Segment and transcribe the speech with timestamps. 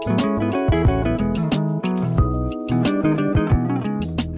[0.00, 0.04] は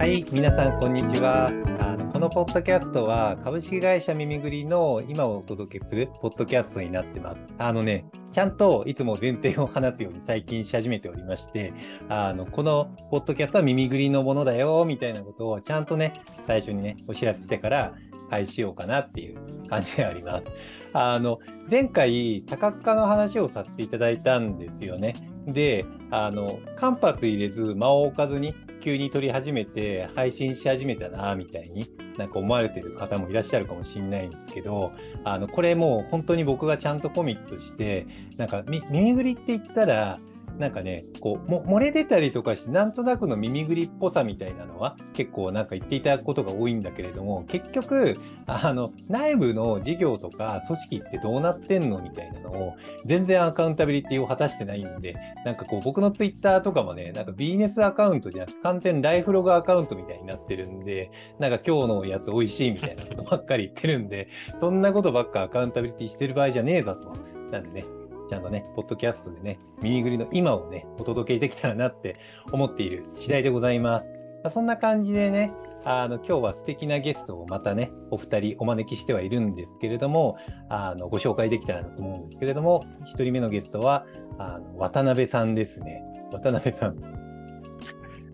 [0.07, 1.51] い、皆さん、こんにちは。
[1.79, 7.47] あのこのポッドキャストは、株式会社耳ぐりの今をお届けするポッドキャストになってます。
[7.59, 11.73] あのね、ちゃんといつも前提を話すように最近し始めておりまして、
[12.09, 16.13] あのこのポッドキャストは耳ぐりのものだよ、みたいなことをちゃんとね、
[16.47, 17.93] 最初にね、お知らせしてから
[18.31, 19.37] 開始しようかなっていう
[19.69, 20.47] 感じであります。
[20.93, 21.37] あの、
[21.69, 25.13] 前回、多角化の話をさせていただいたんですよね。
[25.47, 31.85] で、あの、間髪入れず、間を置かずに、急に撮り始めて、配信し始めたな、みたいに
[32.17, 34.91] なんか思われてる方もいらっしゃるかもしれないんですけど、
[35.23, 38.07] あの、これもう本当に僕がちゃんとコミットして、
[38.37, 40.17] なんか、耳ぐりって言ったら、
[40.61, 48.15] なんかね、こう、も漏れ出たりとかして、なんとなくの耳ぐりっぽさみたいなのは、結構なんか言っていただくことが多いんだけれども、結局、
[48.45, 52.75] あの、内部の事業とか組織ってどうなってんのみたいなのを、
[53.05, 55.15] 全然アカウンタビリティを果たしてないんで、
[55.45, 67.15] なんかこう、僕のツイッターとかもね、なんかビジネスアカウントじゃなくて、完全ライフログアカウントみたいになってるんで、なんか今日のやつ美味しいみたいなことばっかり言ってるんで、そんなことばっかアカウンタビリティしてる場合じゃねえぞと。
[67.51, 67.83] なんでね、
[68.31, 72.15] ちゃんとね、ポッドキャストでね、耳ぐりの今をね、お届けできたらなって
[72.53, 74.09] 思っている次第でございます。
[74.41, 75.51] まあそんな感じでね、
[75.83, 80.37] あの今日は素敵なゲストをまたね、お二人お招きしてはいるんですけれども、
[80.69, 84.05] あのご紹介できたらなと思うんですけれども、一人目のゲストは
[84.39, 86.01] あの渡辺さんですね。
[86.31, 86.95] 渡辺さん。
[87.01, 87.05] よ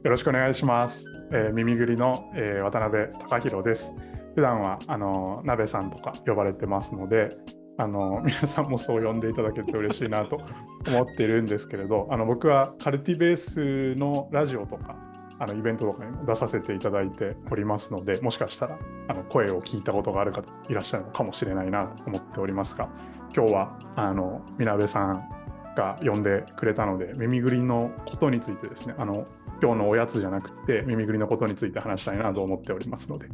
[0.04, 1.06] ろしくお願いします。
[1.32, 3.96] えー耳ぐりの、えー渡辺隆弘です。
[4.36, 7.30] 普段はあの鍋さんとか呼ばれてますので、
[7.78, 10.42] あの 皆さんもそう呼んでいただけて嬉しいなと
[10.88, 14.96] 思っているんですけれど、あの僕はカルティベースのラジオとか
[15.40, 22.90] あのイベントとかにも出させていただいておりますので、もしかしたらあの声を聞いたことがある方いらっしゃるのかもしれないなと思っておりますが、
[23.36, 25.24] 今日はあのみなべさん
[25.76, 29.28] が呼んでくれたので、耳ぐりのことについてですね、あの
[29.62, 33.28] 今日のおやつじゃなくて、耳ぐりのことについて話したいなと思っておりますので、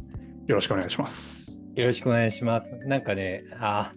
[0.46, 1.58] よろしくお願いします。
[1.74, 2.76] よろしくお願いします。
[2.86, 3.92] なんかね、あ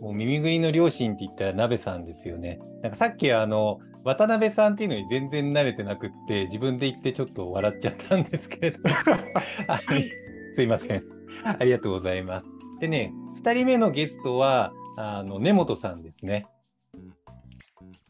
[0.00, 2.58] もう耳ぐりの両親って言ったら鍋さんですよね。
[2.82, 8.78] なんかさっきあの、渡辺さんっていうのに全然慣れてなくって、自分で言ってちょっと笑っちゃったんですけれど
[10.54, 11.04] すいません。
[11.44, 12.50] ありがとうございます。
[12.80, 13.12] でね、
[13.42, 16.46] 2人目のゲストは、あの根本さんですね。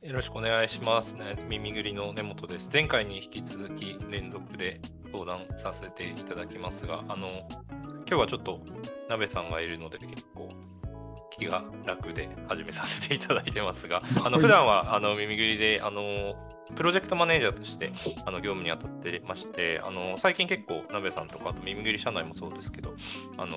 [0.03, 1.37] よろしくお願いしますね。
[1.49, 2.71] 耳ぐりの根本です。
[2.73, 4.81] 前回に引き続き連続で
[5.13, 7.31] 相談させていただきますが、あの、
[8.07, 8.61] 今日はちょっと
[9.09, 10.49] 鍋さんがいるので結構
[11.31, 16.35] 気が楽で始めさせていただいてますが、 あの普段はあの耳ぐりであの
[16.77, 17.93] プロジェクトマネージャーとして
[18.25, 22.95] あの業務に当たってまして、あの最近結構鍋さんとかあと耳ぐり社内もそうですけど、
[23.39, 23.57] あの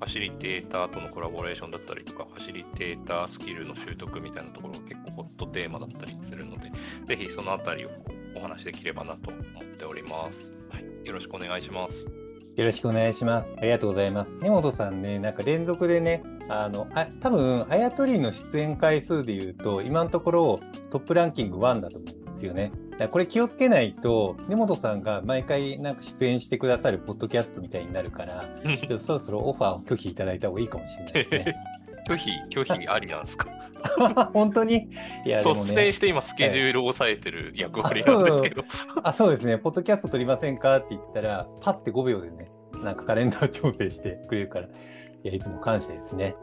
[0.00, 6.70] ァシリテーターとのコラボレーションだったりとか、ファシリテータースキルの習得みたいなところが結構ホットテーマだったりするので、
[7.06, 7.90] ぜひそのあたりを
[8.34, 10.50] お話しできればなと思っております。
[10.70, 12.29] はい、よろしくお願いします。
[12.56, 13.54] よろしくお願いします。
[13.58, 14.36] ありがとうございます。
[14.40, 22.72] 根本さんね、なんか連続でね、あの、あ多分あやとりの出演回数で言うと、今のところトップランキング1だと思うんですよね。
[23.12, 31.56] これ気をつけないと、根本さんが毎回なんか出演してくださるポッドキャストみたいになるから、ちょっとそろそろオファーを拒否いただいた方がいいかもしれないですね。
[32.14, 33.48] 拒否、拒否ありなんですか？
[34.34, 34.88] 本当に？
[35.24, 38.64] いや、率先ね、して今スケジュールを抑えてる役割なんですけど。
[39.02, 39.30] あ、そう。
[39.30, 40.76] ですね、ポッドキャスト撮りませんか？
[40.76, 42.50] って言ったら、パッて5秒でね、
[42.82, 44.70] なんかカレンダー調整してくれるから、い
[45.22, 46.34] や、いつも感謝ですね。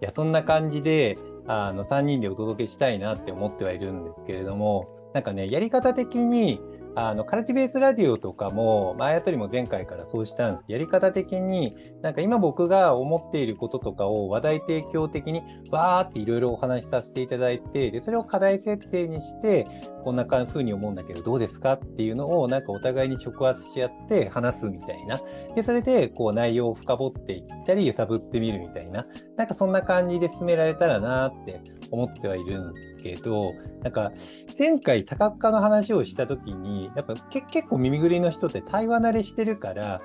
[0.00, 6.60] いや、そんな感じで、あの、3人でお届けしたいなって思ってはいるんですけれども、なんかね、やり方的に、
[6.94, 10.64] あの、カルティベースラディオとかも、まあ、やとりも前回からそうしたんです。
[10.64, 19.66] けど、やり方的に、なんか今僕が思っていることとかを話題提供的に、わーっていろいろお話しさせていただいて、で、それを課題設定にして、
[20.02, 25.20] こんな風に思うんだけど、どうですかっていうのを、なんかお互いに触発し合って話すみたいな。
[25.54, 29.06] で、それで、こう内容を深掘っていったり、揺さぶってみるみたいな。
[29.36, 31.60] なんかそんな感じで進められたらなって
[31.90, 33.52] 思ってはいるんですけど、
[33.82, 34.12] なんか
[34.58, 40.02] 前回多角化の話をした時に、やっぱ結構耳ぐりの人って対話慣れしてるから、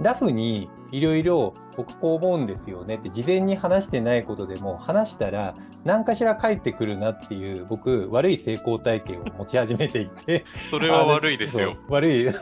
[0.00, 5.54] ラフにいろいろ僕こう思うんですよねって事前に話してないことでも話したら
[5.84, 11.76] 何かしら返ってくるなっていう僕悪い成功体験を持ち始めていて それは悪いですよ。
[11.88, 12.38] 悪い ス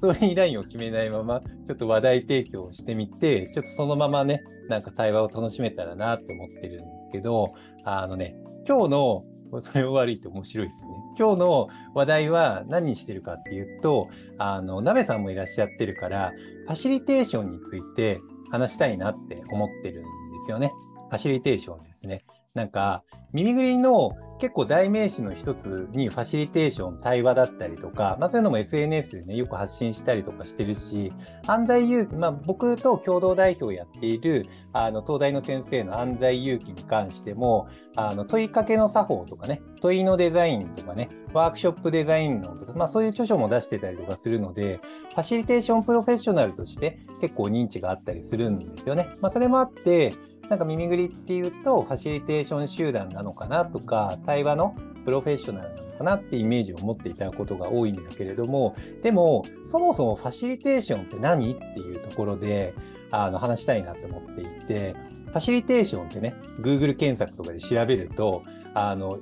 [0.00, 7.52] トーリーラインを決めないままちょっと話題提供をしてみてちょっとそのままねなんか対話を楽しめたらなって思ってるんですけど
[7.84, 8.36] あのね
[8.66, 9.24] 今日の
[9.60, 10.92] それ悪いって面白いですね。
[11.18, 14.08] 今日の話題は何にしてるかっていうと、
[14.38, 16.32] あの、鍋さんもいらっしゃってるから、
[16.66, 18.20] ファシリテーションについて
[18.50, 20.72] 話したいなって思ってるんですよね。
[21.10, 22.24] ファシリテーションですね。
[22.54, 23.02] なんか、
[23.32, 31.12] 耳ぐりの結構代名詞の一つにファシリテーション、対話だったりとか、まあ、そういうのも SNS でね、よく発信したりとかしてるし、
[31.46, 44.80] 安西祐、まあ、僕と共同代表をやっているあの東大の先生の安西祐樹に関しても、あの問いかけの作法とかね、問いのデザインとかね、ワークショップデザイン論とか、まあ、そういう著書も出してたりとかするので、
[45.10, 49.10] ファシリテーションプロフェッショナルとして結構認知があったりするんですよね。
[49.20, 50.12] まあ、それもあって、
[50.52, 54.76] なんか耳ぐりっていうと、ファシリテーション集団なのかなとか、対話の
[55.06, 62.74] プロフェッショナルなのかなってイメージを持っていたことが多いんだけれども、でも、そもそもファシリテーションって何っていうところで、
[63.10, 64.94] あの話したいなと思っていて、
[65.28, 68.42] ファシリテーションってね、Google 検索とかで調べると、
[68.74, 69.20] あの、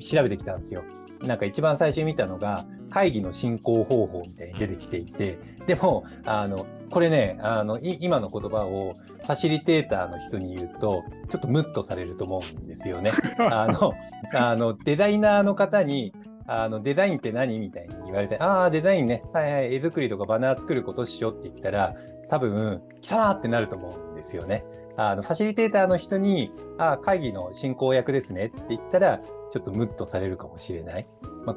[0.00, 0.82] 調べてきたんですよ。
[1.20, 13.12] なんか一番最初に見たのが、会議の進行方法みたいに出てきていて、でも、あの、これね、あの、今の言葉をファシリテーターの人に言うと、ちょっとムッとされると思うんですよね。
[13.38, 13.92] あの、
[14.34, 16.12] あの、デザイナーの方に、
[16.46, 21.94] あのデザインって何みたいに言われて、ああ、デザインね、はいはい、絵作りとかバナー作ることしようって言ったら、
[22.28, 24.64] 多分、来たなってなると思うんですよね。
[24.96, 31.06] あのファシリテーターの人に、ああ、会議の進行役ですねって言ったら、ちょっとムッとされるかもしれない。
[31.46, 31.56] ま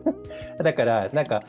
[0.62, 1.42] だから、なんか、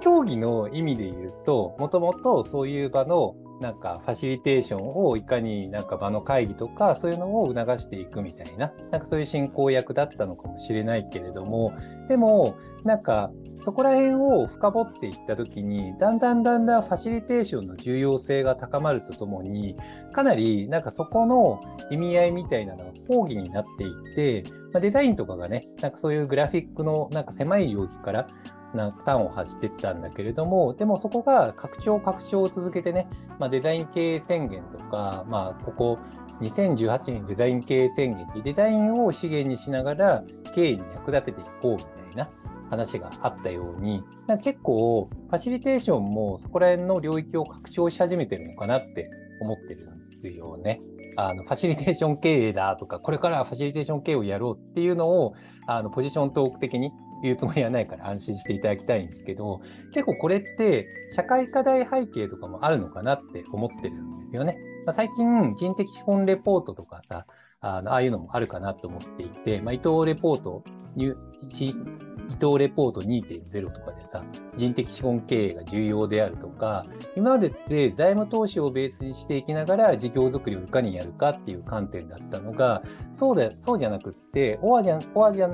[0.00, 11.72] 競技の意味で言うと、もともとそういう場のなんかファシリテーションをいかになんか場の会議とかそういうのを促していくみたいな、なんかそういう進行役だったのかもしれないけれども、
[12.08, 13.30] でもなんか
[13.60, 19.76] そこら辺を深掘っていった時に、だんだんだんだんファシリテーションの重要性が高まるとともに、
[20.12, 21.60] かなりなんかそこの
[21.90, 28.26] 意味合いみたいなのが講義になっていって、まあ、デザインとかがね、なんかそういうグラフィックのなんか狭い領域から
[28.74, 33.08] な端を発していったんだけれども、でもそこが拡張拡張を続けてね、
[33.38, 35.98] まあ、デザイン経営宣言とか、まあ、ここ
[36.40, 40.22] 2018年デザイン経営宣言ってデザインを資源にしながら
[40.54, 42.30] 経営に役立てていこうみたいな
[42.70, 44.02] 話があったように、
[44.42, 50.80] 結構ファシリテーションもそこら辺の領域を拡張し始めてるのかなって思ってるんですよね。
[51.16, 55.34] あのファシリテーション経営だとか、これからはファシリテーション経営をやろうっていうのを
[55.66, 59.60] あのポジショントーク的に言うつもりはないから安心していただきたいんですけど、
[59.92, 64.58] 結構これって社会課題背景とかもあるのかなって思ってるんですよね。
[64.86, 67.26] まあ、最近人的資本レポートとかさ、
[67.60, 70.64] あのああいうのもあるかなと思っていて、まあ、伊藤レポート、
[70.96, 74.24] 伊藤レポート2.0とかでさ、
[74.56, 76.84] 人的資本経営が重要であるとか、
[77.16, 82.82] 今までって財務投資をベースにしていきながら事業づくりをいかにやるかっていう観点だったのが、
[83.12, 85.50] そうだそうじゃなくって、オアじゃオアじゃ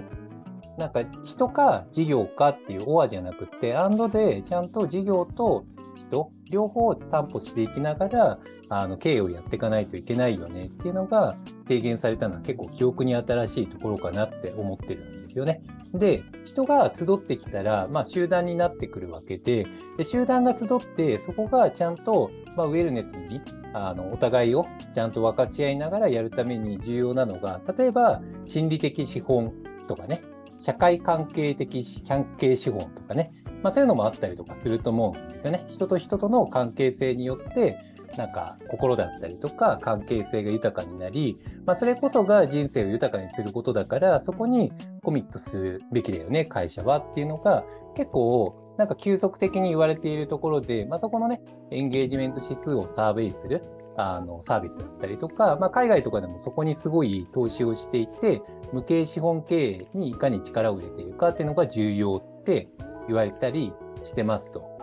[0.78, 5.64] なんか人か事業かっていうオアじゃなくて、アンドでちゃんと事業と
[5.94, 8.38] 人、両方担保していきながら、
[8.68, 11.36] あの経営をやっていかないといけないよねっていうのが
[11.68, 15.62] 提言されたのは結構記憶に新しいところかなって思ってるんですよね。
[15.94, 23.40] で、人が集ってきたら、まあ、集団になってくるわけで、で集団が集って、そこがちゃんと、まあ、ウェルネスに
[23.72, 29.52] あのお互いをちゃんと分かち合いながらやるために重要なのが、例えば心理的資本
[29.86, 30.22] とかね、
[30.58, 33.32] 社会関係的関係資本とかね、
[33.62, 35.66] まあ、そういうのもあったりとかすると思うんですよね。
[35.70, 37.78] 人と人との関係性によって、
[38.16, 44.72] なんか心だったりとか関係性が豊かになり、まあ、それこそが人生を豊かにすることだからそこに
[45.02, 53.62] コミットするべきだよね会社はっていうのが結構なんか急速的に言われているところで、まあ、そこのねエンゲージメント指数をサーベイする
[53.96, 62.68] あのサービスだったりとか、まあ、海外とかでもそこにすごい投資をしていて無形資本経営にいかに力を入れているかっていうのが重要って
[63.06, 63.72] 言われたり
[64.02, 64.76] してますと。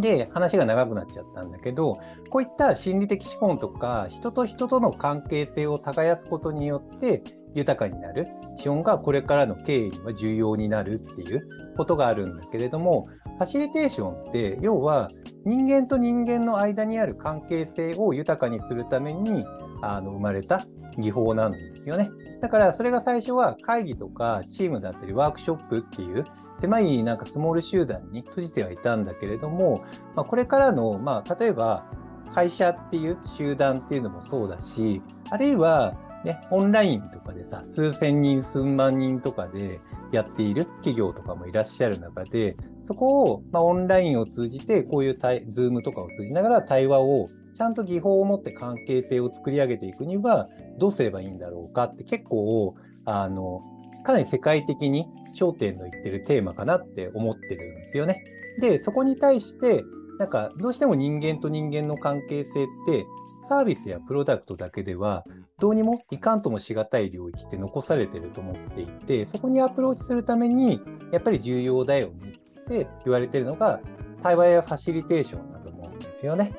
[0.00, 1.98] で、話が長くなっちゃったんだけど、
[2.30, 7.22] こういった心理的資本とか、人と人との関係性を耕すことによって
[7.54, 11.46] 豊かになる資本がこれからの経営には重要になるっていう
[11.76, 13.08] ことがあるんだけれども、
[13.38, 15.08] ファシリテーションって要は
[15.44, 19.44] 人間と人間の間にある関係性を豊かにするために
[19.82, 20.64] あの生まれた
[20.98, 22.10] 技法なんですよね。
[22.40, 26.24] だからそれが最初は会議とかチームだったりワークショップっていう
[26.58, 29.84] 狭いなんかスモール集団に閉じてはいたんだけれども、
[30.14, 31.84] まあ、これからの、まあ、例えば
[32.32, 39.80] 会社っていう集団っていうのもそうだしあるいはね、オンラインとかでさ、数千人、数万人とかで
[40.12, 53.62] やっている企業とかもいらっしゃる中で、そこを、まあ、オンラインを通じて、こういう、ズームとかを通じながら対話を、ちゃんと技法を持って関係性を作り上げていくには、どうすればいいんだろうかって結構、あの、
[54.04, 58.24] かなり世界的に焦点の言ってるテーマかなって思ってるんですよね。
[58.60, 59.84] で、そこに対して、
[60.18, 63.06] なんかどうしても人間と人間の関係性って
[63.48, 65.24] サービスやプロダクトだけでは
[65.58, 70.80] どうにもいかんともしがたい領域って残されてると思っていて、そこにアプローチするために、
[71.12, 73.80] やっぱり重要だよねって言われてるのが、
[74.22, 76.52] 対話やファシリテーションだと思うんですよね。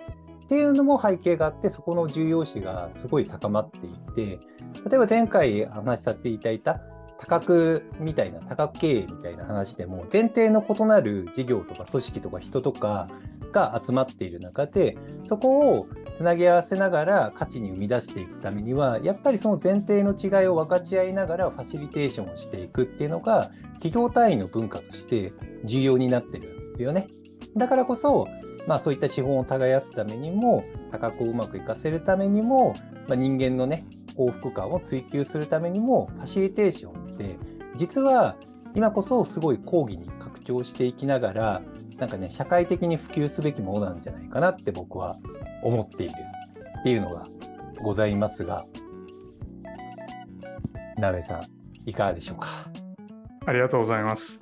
[0.45, 4.39] っていうのも背景があって、そこの重要視がすごい高まっていて、
[4.89, 6.81] 例えば前回話しさせていただいた
[7.17, 13.07] 多角みたいな、多角経営みたいな話でも、前提の異なる事業とか組織とか人とか
[13.53, 25.33] が集まっている中で、そこをつなぎ合わせながら価値に生み出していくためには、やっぱりその前提の違いを分かち合いながらファシリテーションをしていくっていうのが、企業単位の文化として
[25.63, 27.07] 重要になってるんですよね。
[27.55, 28.27] だからこそ、
[28.67, 32.73] まあ、そういった資本を耕すためにも、多角をうまくいかせるためにも、
[33.07, 37.37] まあ、人間のね、幸福感を追求するためにも、ファシリテーションって、
[37.75, 38.35] 実は
[38.75, 41.61] 今こそすごい講義に拡張していきながら、
[41.99, 45.17] なんかね、社会的に普及すべきものなんじゃないかなって僕は
[45.61, 46.13] 思っている
[46.79, 47.25] っていうのが
[47.81, 48.65] ございますが、
[50.97, 51.43] なべさん、
[51.85, 52.47] いかがでしょうか？
[53.45, 54.39] ありがとうございます。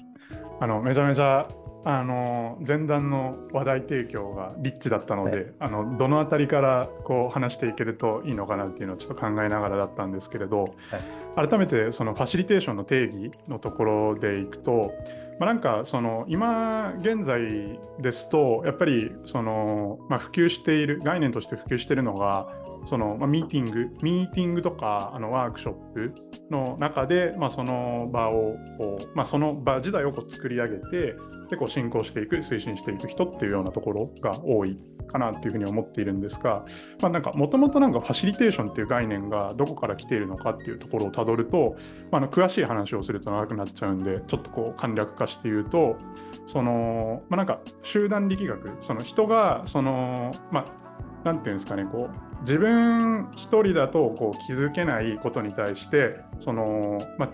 [0.59, 1.49] あのめちゃめちゃ
[1.83, 10.71] あの前段の話題提供がリッチだったので、はい、あのどの辺りからこう話していけるといいのかなっていうのをちょっと考えながらだったんですけれど、はい、
[11.35, 14.91] 改めてそのファシリテーションの定義のところでいくと、
[15.39, 22.49] まあ、なんかその今現在ですとやっぱりその、まあ、普及している概念として普及しているのが
[22.85, 26.13] その、まあ、ミーティング、ミーティングとかあのワークショップ
[26.49, 31.15] の中で、まあ、その場をこう、まあ、その場自体をこう作り上げて
[31.49, 34.79] でこう進行していく、推進していく人っていうようなところが多い。
[35.11, 36.65] かなっていうふうに思っているんですが、
[37.01, 41.75] まあ、なんかもともとなんかファシリテーションっていう概念がどこから来ているのかっていうところをたどると、
[42.11, 45.97] まあ、あの詳しい話をすると長くなっちゃうんで、ちょっとこう簡略化して言うと、
[46.47, 50.65] その、まあ、なんか集団力学、その人が、その、まあ、
[51.23, 57.29] なんていうんですかね、こう、自分一人だとこう気づけないことに対して、その、まあ、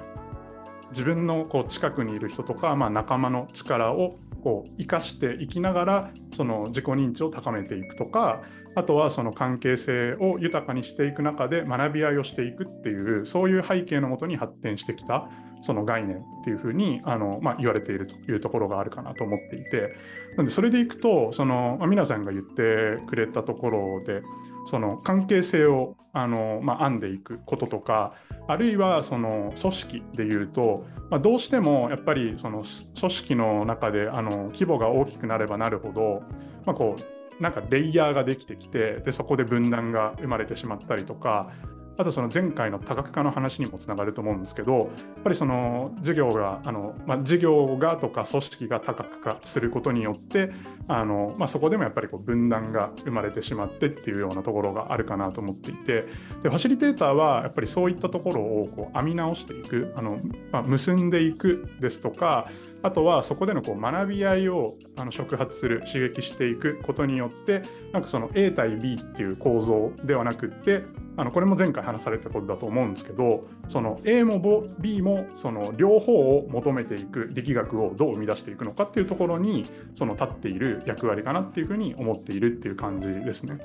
[0.91, 8.41] 自分のこう近くにいる人とか、まあ、仲間の力をこう生かしていきながらその自己認知を高めていくとか
[8.75, 15.29] あとはその関係性を豊かにしていく中で学び合いをしていくっていうそういう背景のもとに発展してきた
[15.62, 19.96] その概念っていうふうにあの、まあ、言われているというところがあるかなと思っていて
[20.38, 24.22] なんでそれでいくとその、まあ、皆さんが言ってくれたところで
[24.70, 28.13] その関係性をあの、まあ、編んでいくこととか
[28.48, 32.63] あるいはその組織でいうと、まあ、どうしてもやっぱりその
[33.00, 36.22] 組織の中であの規模が大きくなればなるほど、
[36.65, 41.51] まあ、こうなんかレイヤーができてきてでそこで分断が生まれてしまったりとか
[41.97, 44.87] あとその前回の多角化の話にもつながると思うんですけど、やっ
[45.23, 50.51] ぱりその事業が、あのまあ、事業がとか組織が多角化することによって、
[50.87, 56.05] あのまあ、そこでもやっぱりこう分断が生まれてしまってっていうようなところがあるかなと思っていて、
[56.43, 60.19] でファシリテーターはやっぱりそういったところをこう編み直していく、あの
[60.51, 62.49] まあ、結んでいくですとか、
[62.83, 70.83] あとはそこでのこう学び合いをあの触発する、刺激していくことによって、なんかその A 対 B っていう構造ではなくって、
[71.19, 83.57] あのこれも前回話されたことだと思うんですけどその A も B もその両方を求めていく力学をどう生み出していくのかっていうところにその立っている役割かなっていうふうに思っているっていう感じですね。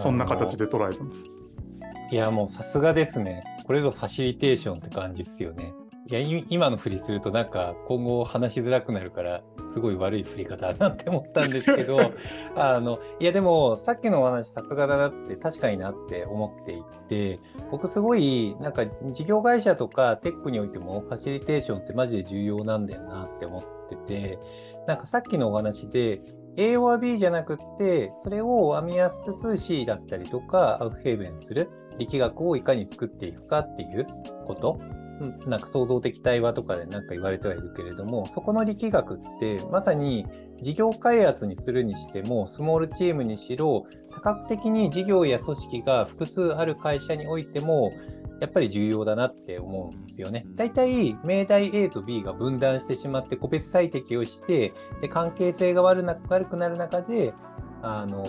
[0.00, 1.24] そんな形で捉えてます。
[2.10, 3.42] いやもうさすがですね。
[3.64, 5.72] これぞファシリテーションって感じですよね。
[6.10, 11.98] いや、今の振りするとなんか今後話しづらくなるから、すごい悪い振り方だなって思ったんですけど、
[12.56, 24.38] あの、いやでもさっきのお話さすがだなって確かになって思っていて、僕すごいなんか事業会社とかテックにおいてもファシリテーションってマジで重要なんだよなって思ってて、
[24.86, 26.20] なんかさっきのお話で
[26.56, 34.06] A or B じゃなくって、それを編みやすつつ C だったりとか、アウフヘーベンする力学をいかに作っていくかっていう
[34.46, 34.80] こと
[35.46, 40.26] なんか創造的対話とかで何か言われてはいるけれども、そこの力学ってまさに
[40.60, 47.92] 事業開発にするにしても、スモールチームにしろ、多角的に事業や組織が複数ある会社においても、
[48.40, 50.46] やっぱり重要だなって思うんですよね。
[50.54, 56.04] 大体、命題 A と B が分断してしまって個別最適をして、で関係性が悪
[56.48, 57.34] くなる中で、
[57.82, 58.26] あの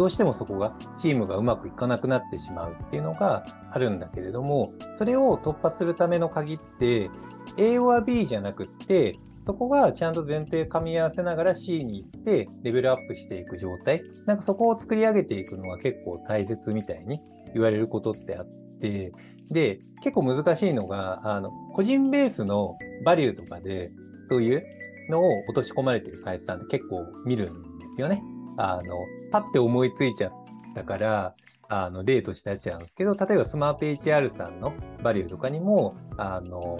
[0.00, 7.10] どうしてもそこがチームがうまくいかなくなってしまうっていうのがあるんだけれどもそれを突破するための鍵って
[7.58, 17.20] A or B じゃなくってそこがちゃんと前提噛み合わせながら C に行ってレベルアップしていく状態なんかそこを作り上げていくのが結構大切みたいに
[17.52, 18.48] 言われることってあっ
[18.80, 19.12] て
[19.50, 23.92] で結構難しいのがあの個人ベースのバリューとかで
[24.24, 24.64] そういう
[25.10, 28.22] のを落とし込まれてる会社さんって結構見るんですよね。
[28.56, 28.96] あの、
[29.30, 30.32] パッて思いついちゃっ
[30.74, 31.34] たから、
[31.68, 32.78] あの例としてやつなん。
[32.80, 34.72] ですけど、例えばスマート HR さんの
[35.02, 36.76] バリューとかにも、あの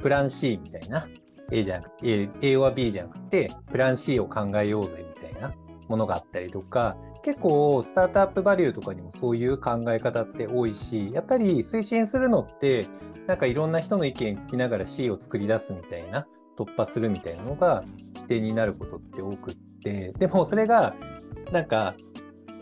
[0.00, 1.06] プラン C みたいな、
[1.50, 5.52] A じゃなくて、A, A は B じゃなくて、プラン C を考えようぜみたいな
[5.88, 12.86] ものがあったりとか、結構スタートアップバリューとかにもそういう考え方って多いし、やっぱり推進するのって、
[13.26, 16.26] なんかいろんな人の意見聞きながら C を作り出すみたいな、
[16.56, 20.94] 突破するみたいなのが起点になることって多くって、でもそれが、
[21.52, 21.94] なんか、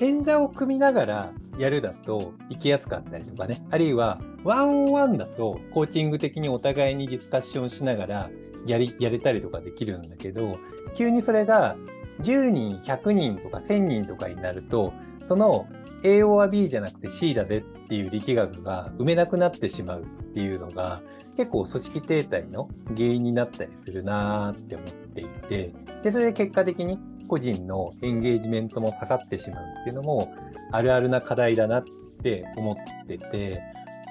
[0.00, 8.30] 演座を組みながらやるだと行きやすかったりとかね、あるいはワンオンワンだとコーチング的にお互いにディスカッションしながら
[8.66, 10.52] やりやれたりとかできるんだけど、
[10.94, 11.76] 急にそれが
[12.20, 14.92] 10人、100人とか1000人とかになると、
[15.24, 15.66] その
[16.04, 21.02] A o は B じゃなくて C だぜっていう力学が埋めなくなってしまうっていうのが
[21.36, 25.74] 結構組織停滞の原因になったりするなーって思っていて。
[26.02, 30.34] でそれで結果的に個人のエンゲージメントも下がってしまうっていうのも
[30.72, 31.84] あるあるな課題だなっ
[32.22, 33.62] て思ってて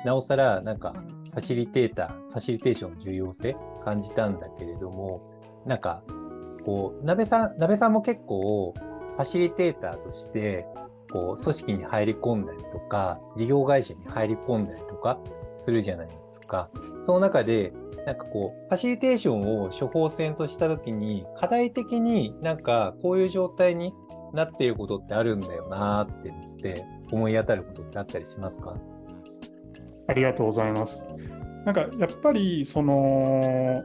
[0.06, 0.94] なおさらなんか
[1.32, 5.22] ファシリテーターファシリテーションの重要性感じたんだけれども
[5.66, 6.04] なんか
[6.64, 8.74] こう鍋さん鍋さんも結構
[9.16, 10.66] ファシリテーターとして
[11.12, 15.20] こう組織に入り込んだりとか事業会社に入り込んだりとか
[15.54, 16.70] するじゃないですか。
[17.00, 17.74] その中で
[18.08, 23.94] なんかこうファシリテーションを処方箋とした時に課題的になんかこういう状態に
[24.34, 28.78] なっていることってあるんだよなって思って思い当たることってあったりしますか？
[30.08, 31.06] ありがとうございます。
[31.66, 33.84] なんかやっぱりその、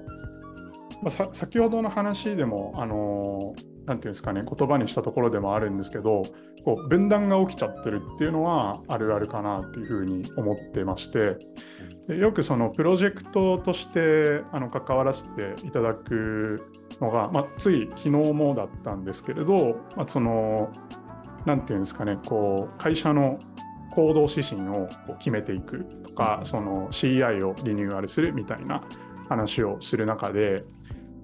[1.02, 6.23] まあ、先ほどの話でもあのなんていうんですかね、言葉にしたところでもあるんですけど、
[6.65, 11.37] こう分断が起きちゃってるっていうのはあるあるかなっていうふうに思ってまして、
[12.09, 16.71] でよくそのプロジェクトとしてあの関わらせていただく
[17.01, 20.71] のが、まあ、つい昨日もだったんですけれど、まあ、その、
[21.45, 23.39] なんていうんですかね、こう会社の
[23.95, 28.85] 行動指針をこう決めていくとか、その CI をリニューアルするみたいな
[29.29, 30.62] 話をする中で、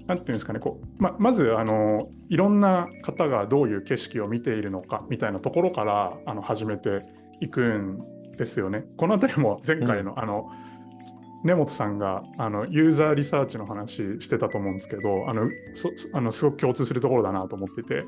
[0.09, 7.01] なんていうんですかね、こうままずあのいろんな方がどういう景色を見ているのかみたいなところからあの始めて
[7.41, 7.99] いくん
[8.37, 8.87] ですよね。
[8.97, 10.51] この辺りも前回の、うん、あの
[11.45, 18.07] 根本さんがあのユーザーリサーチの話してたと思うんですけどあのそあのすごく共通するところだなと思ってて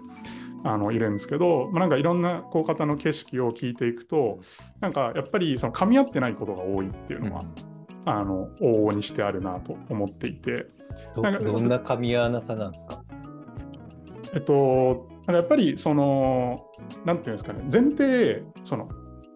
[0.65, 4.41] あのいるんですけど、まあ、なんかいろんなこう方の景色を聞いていくと
[4.81, 10.80] なんかやっぱりその噛み合ってないことが多いっていうのは、うん、あの往々にしてあるなと思っていて。
[11.15, 13.03] どどんな噛み合わなさなんですか？
[14.33, 16.71] えっと、やっぱりその、
[17.05, 18.89] なんていうんですかね、前提、その、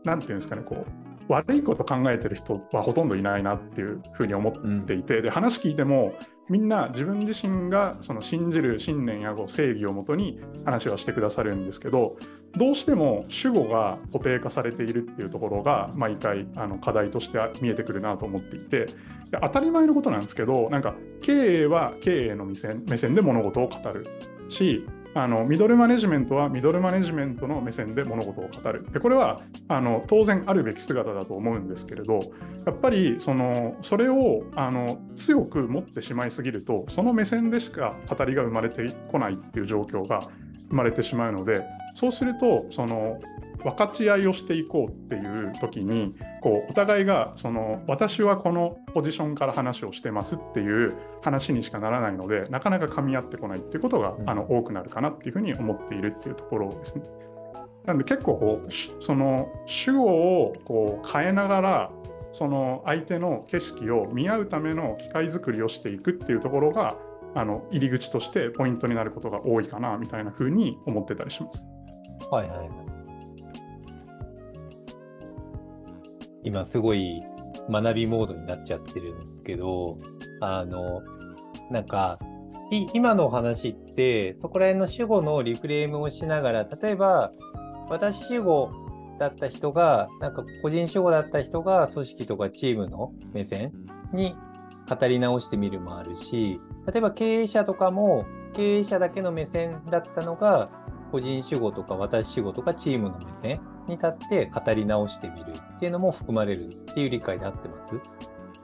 [0.05, 4.53] なんていうんですかね、こう、悪いこと考えてる人はほとんどいないなっていうふうに思っ
[4.85, 6.13] ていて、うん、で話聞いても
[6.51, 12.19] みんな自分自身がその信じる信念や正義をもとに話はしてくださるんですけど
[12.53, 18.87] どうしても主語が固定化されているっていうところが毎回あの課題として見えてくるなと思っていて
[19.35, 24.07] で当たり前のことなんですけどなんか経営は経営の目線目線で物事を語る。
[24.49, 28.87] しあのミドルマネジメントはミドルマネジメントの目線で物事を語る。
[28.93, 32.21] でこれはあの当然あるべき姿だと思うんですけれど
[32.67, 40.21] やっぱりそのそれをあの強く持ってしまいすぎるとその目線でしか語りが生まれてこないっていう状況が
[40.69, 43.19] 生まれてしまうのでそうするとその
[43.65, 57.03] 分かち合いをしていこうっていう時にこうお互いがその私はこのポジションから話をしてますっていう話にしかならないのでなかなか噛み合ってこないっていうことが、あの多くなるかなっていうふうに思っているっていうところですね。
[57.87, 61.91] なので結構こうその主語をこう変えながら
[62.33, 66.97] その相手の景色を見合うための機会作りをしていくっていうところが
[67.35, 71.65] あの入り口としてポイントになることが多いかなみたいなふうに思ってたりします。
[72.31, 72.84] はいはい
[76.45, 77.23] 今すごい
[77.71, 79.99] 学びモードになっちゃってるんですけど、
[80.41, 81.03] あの、
[81.71, 82.19] なんか、
[82.93, 87.33] 今のお話って、そこら辺の主語のリフレームをしながら、例えば、
[87.89, 88.71] 私主語
[89.19, 93.73] だった人が、なんか個人主語だった人が組織とかチームの目線
[94.13, 94.35] に
[94.89, 100.71] 語り直してみるもあるし、例えば経営者とかも経営者だけの目線だったのが、
[101.13, 107.95] 個人主語とか私主語とかチームの目線に立って語り直してみるっていうのも含まれるっていう理解で合ってます。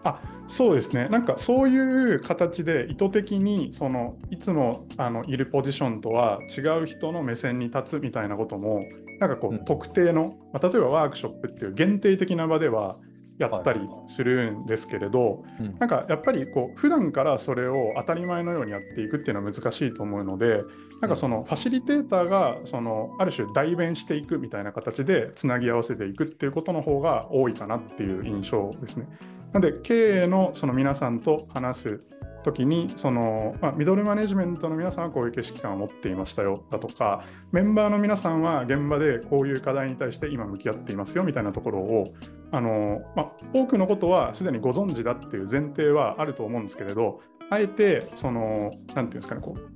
[0.02, 8.80] あそうですね、なんかそういう形で意図的にそのいつもあのいるポジションとは違う人の目線に立つみたいなことも、
[9.20, 12.96] なんかこう、特定の、まあ、例えばワークショップっていう限定的な場では
[13.38, 15.76] やったりするんですけれど、うん。
[15.78, 20.62] なんかやっぱりこう普段からそれを当たり前のようにやっていくっていうのは難しいと思うので
[21.00, 29.08] なんかそのファシリテーターがそのある種代弁していくみたいな形でつなぎ合わせていくっていうことの方が多いかなっていう印象ですね。
[29.52, 32.00] なんで経営のその皆さんと話す
[32.42, 36.64] 時にその、まあ、ミドルマネジメントの皆さんはこういう景色感を持っていましたよ。
[36.70, 41.24] だとかメンバーの皆さんは現場でこういう課題に対して今向き合っていますよ。
[41.24, 42.04] みたいなところを
[42.52, 49.69] あの、まあ、多くのことはすでにご存知だっていう前提はあると思うんですけれどあえてその何ていうんですかねこう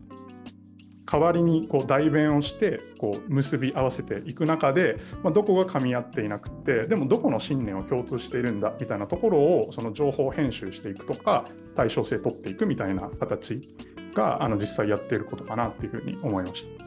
[1.15, 11.45] 代わりにこう代弁をしてこう結び合わせていく中で、まあ、どこが噛み合っていなくてでもどこの信念を共通しているんだみたいなところをその情報編集していくとか
[11.77, 13.61] 対称性取っていくみたいな形
[14.13, 16.85] があの実際やっていることかなっていうふうに思いました。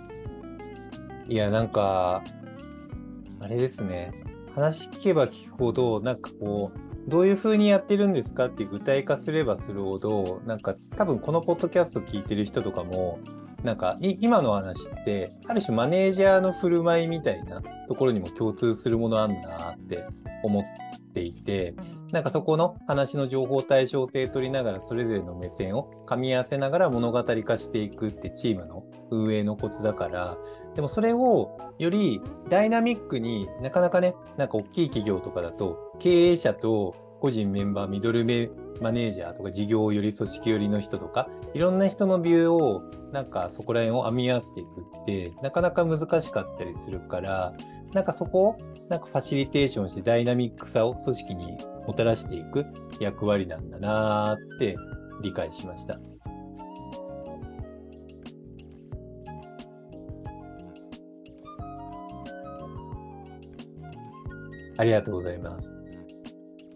[1.29, 2.23] いや、なんか、
[3.41, 4.11] あれですね。
[4.55, 13.19] 話聞けば聞くほど、なんかこう、どういうふうにやってるんですかって具体化すればするほど、なんか多分このポッドキャスト聞いてる人とかも、
[13.63, 20.05] なんか今の話って、ある種マネージャーの振る舞いみたいなところにも共通するものあんなって
[20.43, 20.63] 思っ
[21.13, 21.75] ていて、
[22.11, 30.37] なんかそこの話の情報対称性取りながらそれぞれの目線を噛み合わせながら物語化していくってチームの運営のコツだから、
[30.75, 44.67] でもそれをよりダイナミックになかなかね、なんか大きい企業とかだと経営者と個人メンバー、ミドルメマネージャーとか事業より組織寄りの人とか、いろんな人のビューをなんかそこら辺を編み合わせていく
[45.01, 47.53] ってなかなか難しかったりするから、
[47.93, 48.57] なんかそこを
[48.89, 52.65] なんかファシリテーションしてダイナミックさを組織にもたらしていく
[52.99, 54.75] 役割なんだなーって
[55.21, 55.99] 理解しました。
[64.79, 65.75] ありがとうございます。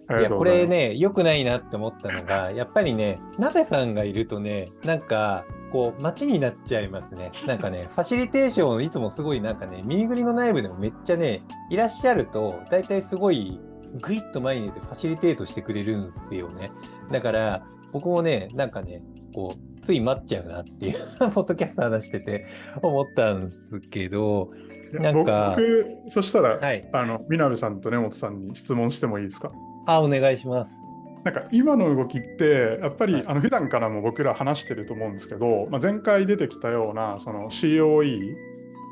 [0.08, 0.72] あいや、こりがとうございます。
[0.72, 7.32] れね、良くないなって思ったのが、やっぱりね、鍋さんがいるとね、なんか、こう、街になっちゃいますね。
[7.48, 13.60] なんかね、 ファシリテーション、いつもすごいなんかね、耳ぐりの内部でもめっちゃね、いらっしゃると、大体すごい、
[14.02, 16.70] ぐいっと前に出てファシリテートしてくれるんですよね。
[17.12, 19.02] だから、僕もね、なんかね、
[19.36, 20.98] こう、つい待っちゃうなっていう、
[21.32, 22.46] ポッドキャスト話してて
[22.82, 24.52] 思ったんですけど、
[24.94, 26.88] なんか僕、そしたら、はい。
[26.94, 29.52] あの、みなべさんと根本さんに質問してもいいですか？
[29.88, 30.84] あ、お願いします。
[31.24, 38.36] なんか今の動きってやっぱり、はいあの普段からも僕ら話してると思うんですけど、まあ、前回出てきたようなその COE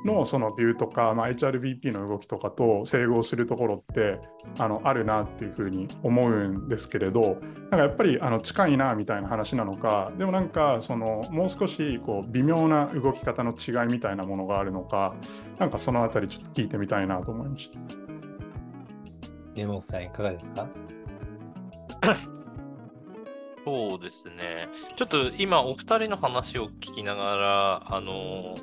[0.05, 4.19] のそのビューとか、まあ、HRBP の動きとかと整合するところって
[4.57, 15.15] あのあるなっていうふうに思うんですけれどなんかやっぱりあの近いなみたいな話なのかでもなんかそのもう少しこう微妙な動き方の違いみたいなものがあるのか
[15.57, 17.79] なんかそのあたりちょっと聞いてみたいなと思いました。
[19.55, 20.69] 根本さん、いかがですか？
[23.65, 24.69] そうですね。
[24.95, 28.55] ちょっと今お二人の話を聞きながら、あの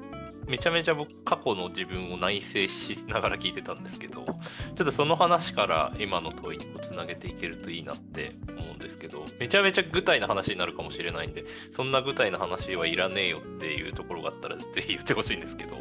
[0.46, 15.77] めちゃめちゃ僕過去の自分を内省しながら聞いてたんですけど、ちょっとその話から今の問いにこうつなげていけるといいなって思うんですけど、めちゃめちゃ具体な話になるかもしれないんで、そんな具体な話はいらねえよっていうところがあったらぜひ言ってほしいんですけど、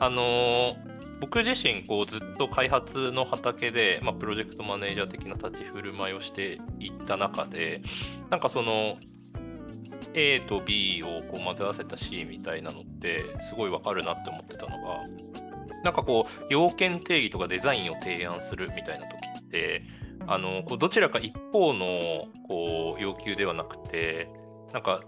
[0.00, 0.76] あの
[1.20, 7.82] 僕自身こうずっと開発の畑で、まあ、プロジェクトマネージャー的な立ち振る舞いをしていった中で
[8.30, 8.96] なんかその
[10.14, 15.00] A と B をこう混ぜ合わせた C みたいなのってすごいわかるなって思ってたのが
[15.84, 19.84] なんかこう要件定義とかデザインを提案するみたいな時って
[20.26, 24.30] あのこうどちらか一方のこう要求ではなくて
[24.72, 25.02] なんか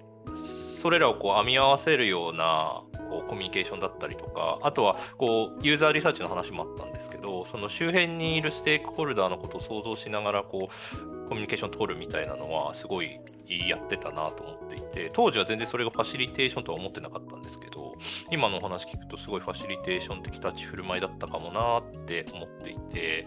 [0.81, 17.95] それらをこう編み合わせるようなこうコミュニケーションだったりとかあとはこうユーザーリサーチの話もあったんですけどその周辺にいるステークホルダーのことを想像しながらこうコミュニケーション取るみたいなのはすごいやってたなと思っていて当時は全然それがファシリテーションとは思ってなかったんですけど
[18.31, 23.27] 今のお話聞くとすごいファシリテーション的立ち振る舞いだったかもなって思っていて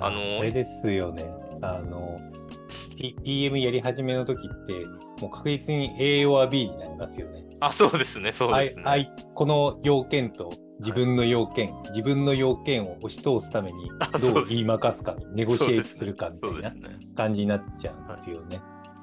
[0.00, 1.24] あのこれですよね。
[1.62, 2.18] あの、
[2.96, 4.84] PM やり始めの時って、
[5.20, 7.42] もう確実に A or B になりますよね。
[7.64, 8.82] あそうですねそうですね。
[8.86, 18.60] あいこの要件と自分の要件、自分の要件を押し通すためにどう言いまかすか、ネゴシエートするかみたいな感じになっちゃうんですよね。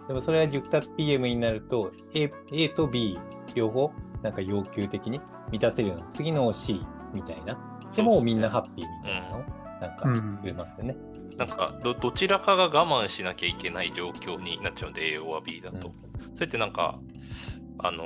[0.08, 3.18] でもそれが熟達 PM になると A, A と B
[3.56, 5.22] 両方なんか要求的に
[5.52, 6.82] 満たせるような次の C
[7.14, 7.58] みたいな。
[7.96, 9.44] でもうみんなハッピーみたいなのを
[9.80, 10.96] なんか作れますよね。
[11.38, 16.36] なんかどどちらかが我慢しなきゃいけない状況になっちゃうんで A or B だと、うん。
[16.36, 17.00] それってなんか
[17.80, 18.06] あの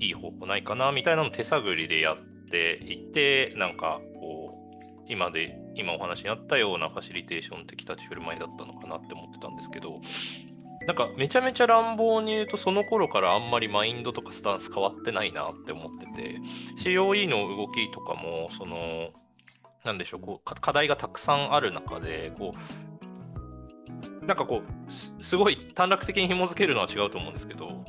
[0.00, 2.16] いい方法ないかなみたいなのを手探りでやっ
[2.50, 10.00] ていてなんかこう今で今お話にあったようなファシリテーション的立ち振る舞いだったのかなって思ってたんですけど、
[10.86, 16.40] なんかめちゃめちゃ乱暴に言うとその頃からあんまりマインドとかスタンス変わってないなって思ってて
[16.78, 19.10] COE の動きとかもその
[19.84, 22.52] なんでしょうこう課題がたくさんある中でこ
[24.22, 27.84] うなんかこうすごい短絡的に紐付けるのは違うと思うんですけど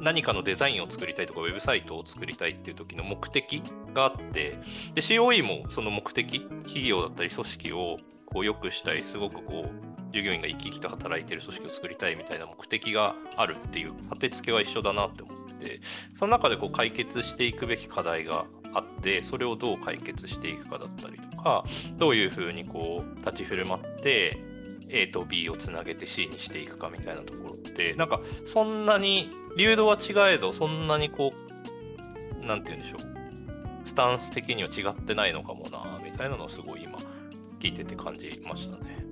[0.00, 3.62] 何かのデザインを作りたいとかウェブサイトを作りたいっていう時の目的
[3.94, 4.58] があって
[4.94, 7.96] で COE もその目的企業だったり組織を
[8.26, 15.80] こう良くしたいすごくこう従業員が生き生きと働いてる組織を作りたいみたいな目的があるっていう立て付けは一緒だなって思ってて
[16.14, 21.64] その中でこう解決していくべき課題があってそれをどう解決していくかだったりとか
[21.96, 24.38] どういうふうにこう立ち振る舞って
[24.88, 31.32] A と B をつなげて C にしていくかみたいなところてなんかそんなに流動は違えどそんなにこ
[32.42, 33.16] う何て言うんでしょう
[33.84, 36.98] スタンス的には違ってないのかもなみたいなのをすごい今
[37.60, 39.06] 聞いてて感じましたね。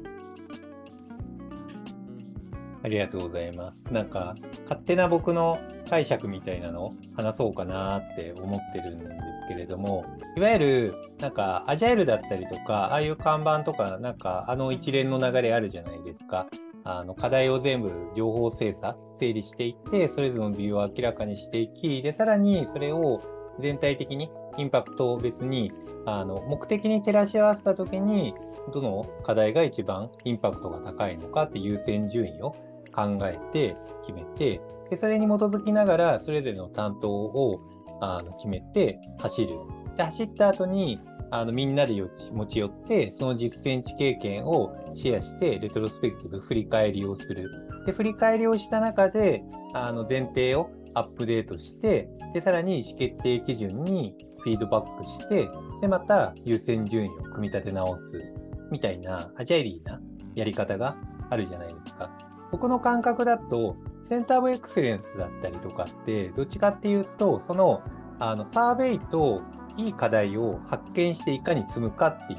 [2.84, 3.82] ありがとうございます。
[3.90, 10.04] なんか、勝手な僕の解釈みたいなのを話そうかなって思ってるんですけれども、
[10.36, 16.46] いわゆる、なんか、アジャイルだったりとか、ああいう看板とか、なんか、あの一連の流れあるじゃないですか。
[16.84, 23.20] あの課題を全部情報精査、整理していって、それぞれの理由を明らかにしていき、で、さらにそれを
[23.60, 25.72] 全体的にインパクトを別に
[26.06, 28.34] あの目的に照らし合わせたときに
[28.72, 32.50] どの課題が一番インパクトが高いのかって優先順位を
[32.94, 37.60] 考えて決めてでそれに基づきながらそれぞれの担当を
[38.00, 39.58] あの決めて走る。
[39.96, 41.00] で走った後に
[41.34, 41.94] あのみんなで
[42.32, 47.50] 持ち寄ってその実践値経験をシェアしてレトロスペクティブ振り返りをする
[47.86, 49.42] で振り返りをした中で
[49.74, 58.32] あの前提をアップデートして、で、さらに意思決定基準にフィードバックして、で、また優先順位を組み立て直す
[58.70, 60.00] みたいなアジャイリーな
[60.34, 60.96] やり方が
[61.30, 62.10] あるじゃないですか。
[62.52, 67.82] 僕の感覚だと、センターオブエクセレンスだったりとかって、どっちかっていうと、その、
[68.20, 69.42] あの、サーベイと
[69.76, 72.38] いい課題を発見していかに積むかっていう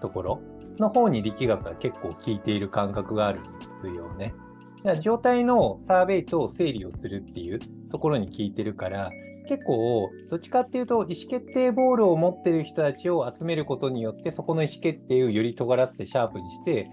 [0.00, 0.42] ところ
[0.78, 4.34] の方に力学が結構効いている感覚があるんですよね。
[4.78, 9.10] だから状態のサーベイと整理をするっていうところに効いてるから、
[9.48, 16.88] 結構、どっちかっていうと、意思決定ボールを持ってる人たちを集めることによって、そこの意思決定をより尖らせてシャープにして、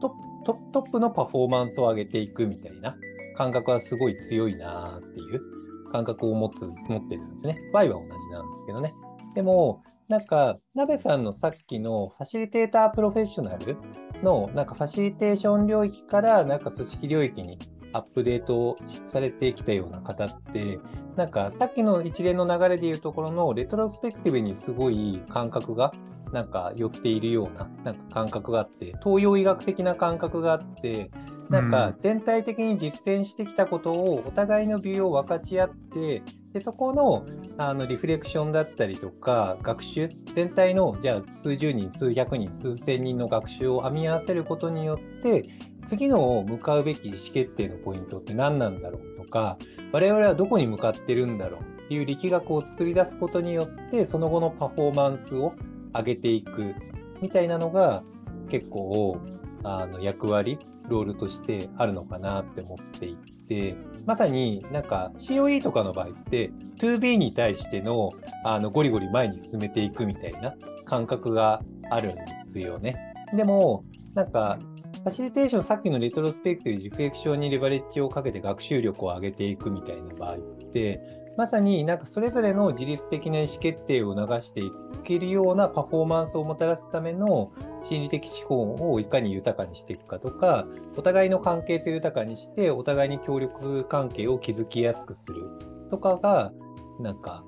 [0.00, 2.96] トップのパフォーマンスを上げていくみたいな
[3.36, 7.58] 感覚はすごい強いなっていう感覚を持つ持ってるんですね。
[7.72, 8.94] Y は同じなんですけどね。
[9.34, 13.76] でも、なんか、鍋さんのさっきのファシリテータープロフェッショナル
[14.24, 17.58] のなんかファシリテーション領域からなんか組織領域に
[17.92, 20.80] アップデートされてきたような方って、
[21.16, 25.92] なんかさっきの一連の流れでいうところのレトロスペクティブにすごい感覚が
[26.32, 31.10] なんか寄っているようななんか感覚があって、東洋医学的な感覚があって、
[31.50, 37.26] なんか全体的に実践してきたことをお互いのビューを分かち合って、でそこの
[37.58, 45.44] あのリフレクションだったりとか学習全体のじゃあ数十人数百人数千人の学習を編み合わせることによって
[45.84, 49.58] 次の向かうべき意思決定のポイントって何なんだろうとか
[49.92, 55.54] 我々はどこに向かってるんだろうっていう力学を作り出すことによってその後のパフォーマンスを
[55.94, 56.74] 上げていく
[57.20, 58.02] みたいなのが
[58.48, 59.20] 結構
[59.62, 60.58] あの役割
[60.90, 63.16] ロールとしてあるのかなって思ってい
[63.48, 63.76] て
[64.06, 68.10] まさになんか COE とかの場合って 2B に対しての
[68.44, 73.14] あのゴリゴリ前に進めていくみたいな感覚があるんですよね。
[73.34, 74.58] でもなんか
[75.02, 80.38] ファシリテーション、さっきのレトロスペクティブ、リフレクションにレバレッジをかけて学習力を上げていくみたいな場合っ
[80.74, 81.00] て、
[81.36, 84.72] まさになんかそれぞれの自律的な意思決定を促してい
[85.04, 90.66] けるようなパフォーマンスをもたらすための心理的資本をいかに豊かにしていくかとか、
[90.96, 95.42] お互いの関係性を豊かにして、お互いに協力関係を築きやすくする
[95.90, 96.52] とかが、
[97.00, 97.44] なんか、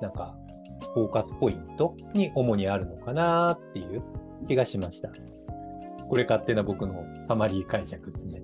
[0.00, 0.36] なんか、
[0.94, 4.02] フォーカスポイントに主にあるのかなっていう
[4.46, 5.10] 気がしました。
[6.08, 8.40] これ勝手な僕のサマリー解釈ですね。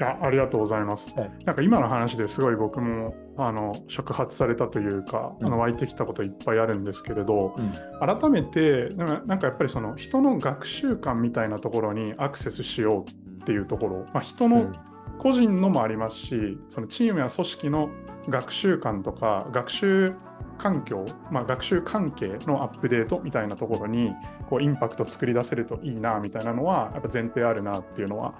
[0.00, 1.12] いやありがとうございます。
[1.18, 3.14] はい、なんか今の話ですごい僕も
[3.46, 14.70] あの触発されたというか、うん、あの湧いてきたこといっぱいあるんですけれど、うん、改めてなんかやっぱりその人の学習観みたいなところにアクセスしようっていうところ、まあ、人の
[15.18, 17.90] 個人のもありますし、そのチームや組織の
[18.28, 20.14] 学習観とか学習
[20.58, 24.12] 環境、まあ、学習関係のアップデートみたいなところに
[24.48, 28.34] こうインパクト作り出せるといいなみたいなのはやっぱ前提あるなっていうのは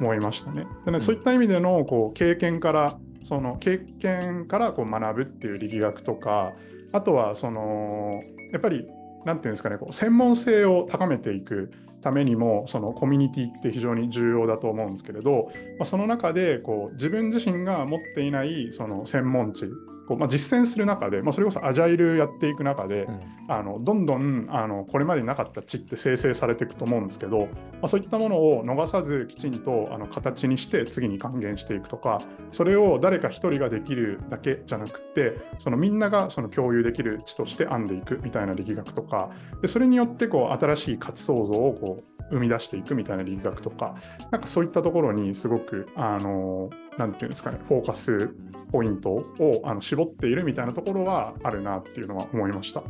[0.00, 0.66] 思いましたね。
[0.84, 6.52] でね、そういった意味でのこう経験からその経験からこう学ぶっていう力学とか
[6.92, 8.20] あとはその
[8.52, 8.86] やっぱり
[9.24, 19.64] 何て言うんですかね、こう専門性を高めていくためにも、そのコミュニティって非常に重要だと思うんですけれど、まあ、その中でこう自分自身が持っていないその専門知
[20.06, 27.46] こう、まあ、実践する中で、まあ、それこそアジャイルやっていく中で、うん、あのどんどんあのこれまでになかった知って生成されていくと思うんですけど、ま
[27.82, 32.20] あ、そういったものを逃さずきちんとあの形にして次に還元していくとか
[32.52, 39.30] それを誰か一人ができるだけじゃなくてそのみんながその共有できる知として編んでいくみたいな力学とか
[39.62, 43.96] でそれによってこう新しい価値創造をこう生み出していくみたいな力学とか、
[44.30, 48.34] なんかそういったところにすごく、あの、なんていうんですかね、フォーカス
[48.70, 52.82] ポイントをあの絞っているみたいなところはあるなっていうのは思いました。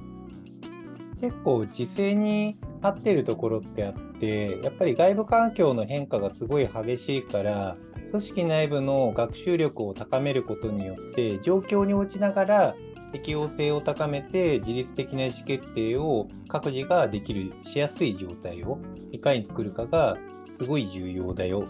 [1.21, 7.77] 結構時勢に合ってるところってあってやっぱり外部環境の変化がすごい激しいから
[8.11, 12.75] 組織内部の学習力を高めることによって状況に応じながら
[13.13, 18.79] 適応性を高めて自律的な意思決定を各自ができるしやすい状態を
[19.13, 21.65] いかに作るかがすごい重要だよ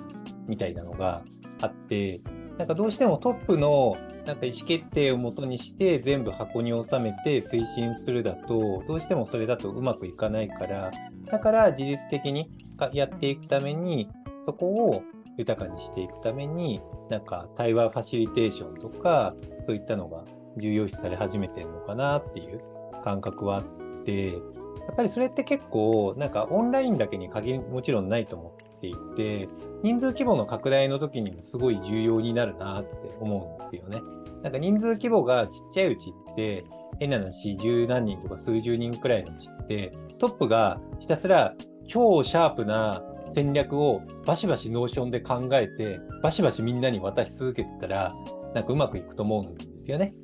[0.49, 1.23] みたいなのが
[1.61, 2.21] あって
[2.59, 10.91] なんかどうしてもトップのなんか意思決定をもとにして全部箱に収めて推進するだとどうしてもそれだとうまくいかないから
[11.27, 12.51] だから自律的に
[12.93, 14.09] やっていくために
[14.45, 15.03] そこを
[15.37, 19.35] 豊かにしていくためになんか対話ファシリテーションとか
[19.67, 20.25] そういったのが
[20.57, 22.61] 重要視され始めてるのかなっていう
[23.03, 23.65] 感覚はあっ
[24.05, 24.39] て、
[24.87, 29.49] やっぱりそれって結構なんかオンラインだけに限りもちろんないと思っていて、
[29.83, 34.03] 人数規模の拡大の時にもすごい重要になるなって思うんですよね。
[34.43, 36.65] なんか人数規模がちっちゃいうちって、
[37.01, 41.55] 変な話、十何人とか数十人くらいのうちって、トップがひたすら
[41.89, 48.13] 超シャープな戦略をバシバシノーションで考えて、バシバシみんなに渡し続けてたら、
[48.55, 50.15] なんかうまくいくと思うんですよね。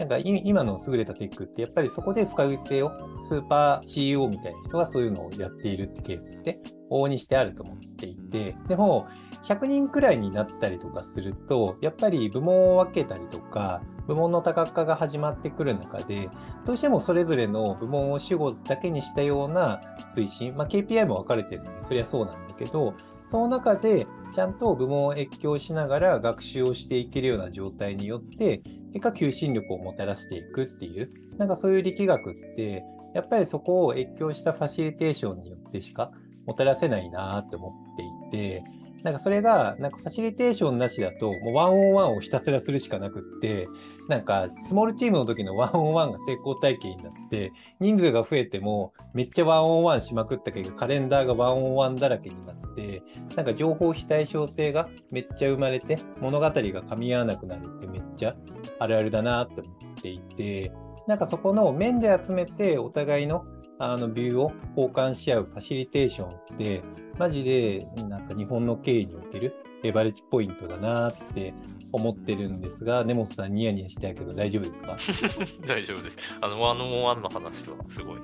[0.00, 6.58] なんか今の優れたテックってやっぱりそこで深口性をスーパー CEO みたいな人がそういうのをやっているってケースって
[6.90, 8.56] 往々にしてあると思っていて。
[8.66, 9.06] でも
[9.44, 16.28] 100人くらいになったりとかするとやっぱり部門を分けたりとか部門の多角化が始まってくる中で
[16.66, 19.80] どうしてもそれぞれの部門を主語だけにしたような
[20.14, 36.12] 推進、まあ、KPI も分かれてるんでそりゃそうなんだけどその中でちゃんと部門を越境しながら学習をしていけるような状態によって結果求心力をもたらしていくっていう、なんかそういう力学って、やっぱりそこを越境したファシリテーションによってしか
[36.46, 38.64] もたらせないなって思っていて、
[39.02, 43.66] なんかそれが、なんかファシリテーションなしだと、もうワンオンワンをひたすらするしかなくって、
[44.10, 53.04] なんかスモールチームの時のワンオンワンが成功体験になって、人数が増えてもめっちゃワンオンワンしまくったけど、カレンダーがワンオンワンだらけになって、
[53.36, 58.34] なんか情報非対称性がめっちゃ生まれて、物語が噛み合わなくなるってめっちゃ
[58.80, 60.72] あるあるだなって思っていて、
[61.06, 63.44] なんかそこの面で集めてお互いの
[63.78, 66.82] あのビューを交換し合うファシリテーションって、
[67.16, 71.54] マジでなんか日本の経営におけるレバレッジポイントだなって
[71.92, 74.96] 思ってるんですが、根本さんニヤニヤしてたけど大丈夫ですか？
[75.66, 76.18] 大丈夫です。
[76.40, 78.18] あの、ワンオンワンの話はすごい、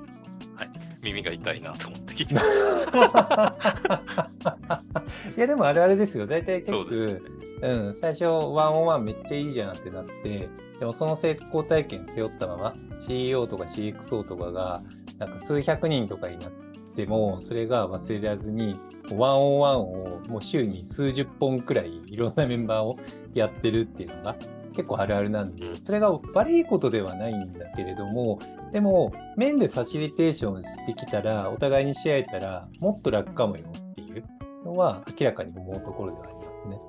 [0.55, 0.69] はい、
[1.01, 2.47] 耳が痛いなと思って聞いてまし
[3.11, 3.55] た。
[5.37, 6.25] いや、でもあれあれですよ。
[6.27, 7.23] 大体結局、
[7.61, 10.49] うん、最初ワンオンワンめっちゃいいじゃんってなって、
[10.79, 14.83] でもその成功体験背負ったまま CEO とか CXO とかが
[15.17, 16.51] なんか数百人とかになっ
[16.95, 18.75] ても、それが忘れられずに、
[19.11, 22.97] ワンオンワンをもう週に数十本くらいいろんなメンバーを
[23.37, 24.35] やってるっていうのが
[24.73, 28.39] 結構あるあるなんで、それが悪いことではないんだけれども、
[28.71, 34.23] でも、面でファシリテーションしてきたら、お互いにし合えたら、もっと楽かもよっていう
[34.65, 36.79] のは明らかに思うところではありますね。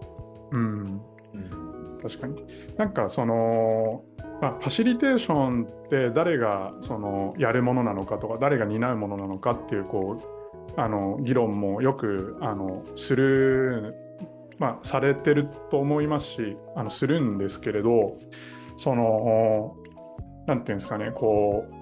[0.52, 1.00] うん。
[1.34, 2.44] うん、確かに。
[2.76, 4.04] なんかその、
[4.40, 10.20] まあ、ファシリテーションって誰がそのやるものなのかとか誰が担うものなのかっていうこ
[10.76, 13.94] うあの議論もよくあのする、
[14.59, 18.16] まあ、されてると思いますしあのするんですけれど
[18.77, 19.77] その
[20.47, 21.73] 何て言うんですかねこう、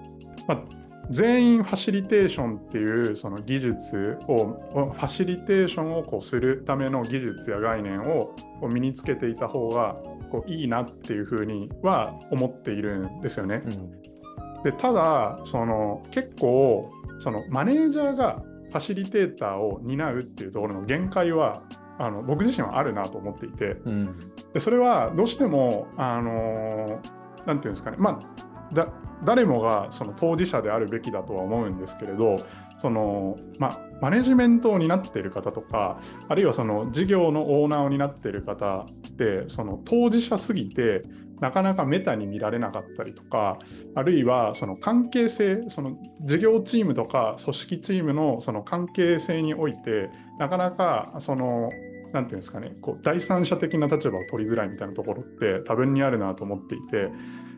[0.47, 0.63] まあ、
[1.09, 8.35] 全員ファシリテーションっていうその技術をファシリテーションをこうするための技術や概念を
[8.73, 9.95] 身につけていた方が
[10.31, 13.63] こういいなっていうふうには思っているんですよね。
[13.65, 21.63] うん、でただその結構そのマネージャーがファシリテーターを担うっていうところの限界は
[21.99, 24.19] あの僕自身はあるなと思っていて、うん、
[24.53, 27.01] でそれはどうしてもあの何て
[27.45, 27.97] 言うんですかね。
[27.99, 28.89] まあだ
[29.23, 32.37] 誰もがその当事者であるべきだとは思うんですけれど
[32.79, 41.01] その、まマネジメントを担っている方とかあるいはその事業のオーナーを担っている方ってその当事者すぎて
[41.39, 43.59] なかなかメタに見られなかったりとか
[43.95, 51.71] あるいはその関係性その事業チームとか組織チームのその関係性においてなかなかその
[52.13, 57.09] 何て言うんですかねこう第三者的な立場を取りづらいみたいなところって多分にあるなと思っていて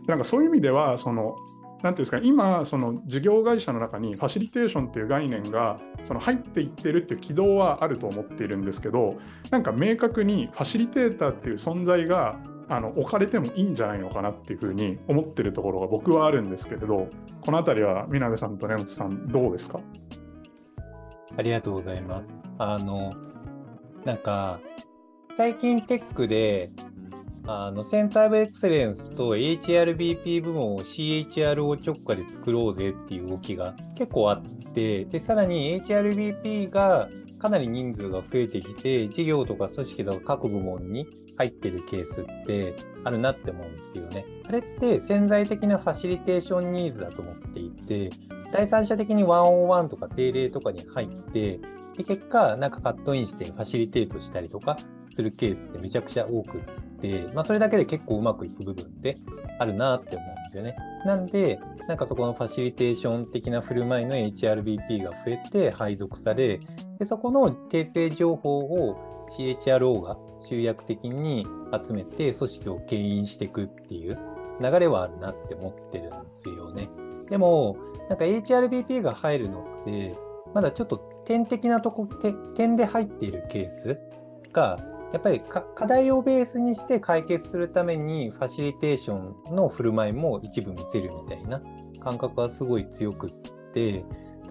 [0.07, 1.35] なんかそういう意味ではその
[1.81, 9.17] なんていうんですか今その事業会社の中にファシリテーションっていう概念がその入っていってるっていう軌道はあると思っているんですけど
[9.49, 12.37] なんか明確にファシリテーターっていう存在が
[12.67, 17.07] あの置かれてもいいんじゃないのかなっていうふうに思ってるところが僕はあるんですけれど
[17.41, 19.79] この辺りは南部さんと根本さんどうですか？
[21.37, 22.33] ありがとうございます。
[22.57, 23.09] あの
[24.05, 24.59] なんか
[25.35, 26.69] 最近テックで
[27.47, 34.41] あのセンター・オブ・エクセレンスと HRBP 部門を CHRO 直下で作ろうぜっていう動きが結構あっ
[34.73, 44.25] てでさらに HRBP がかなり人数が増えてきて事業とか組織とか各部門に入ってるケースってあるなって思うんですよね。
[44.47, 48.09] あれって潜在的なファシリテーションニーズだと思っていて
[48.51, 51.59] 第三者的にワンオンワンとか定例とかに入って
[51.99, 54.77] で結果なんかカットインしてファシリテートしたりとか
[55.09, 56.61] するケースってめちゃくちゃ多くっ
[57.01, 59.17] て、まあ、それだけで結構うまくいく部分って
[59.59, 60.77] あるなって思うんですよね。
[61.05, 66.61] なんで、なんかそこのファシリテーション的な振る舞いの HRBP が増えて配属され、
[66.99, 71.45] でそこの訂正情報を CHRO が集約的に
[71.85, 74.17] 集めて組織を牽引していくっていう
[74.61, 76.87] 流れはあるなって思ってるんですよね。
[77.29, 77.75] でも、
[78.07, 80.13] なんか HRBP が入るのって、
[80.53, 82.07] まだちょっと点的なとこ、
[82.55, 83.99] 点で入っているケース
[84.51, 84.79] が
[85.13, 85.39] やっぱり
[85.75, 91.61] 課題をベースにして解決するためにファシリテーションの振る舞いも一部見せるみたいな
[91.99, 93.31] 感覚はすごい強くっ
[93.73, 94.03] て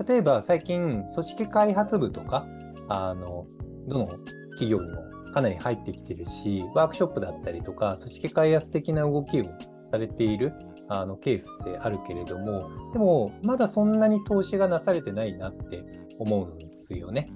[0.06, 2.46] 例えば最近組織開発部とか
[2.88, 3.46] あの
[3.88, 4.06] どの
[4.50, 5.02] 企業にも
[5.32, 9.44] かなり入ってきてるしワークショップだったりとか組織開発的な動きを
[9.84, 10.52] されている
[10.88, 15.84] あのケースってあるけれどもでもまだそんなに投資がなされてないなって
[16.18, 17.28] 思うんですよね。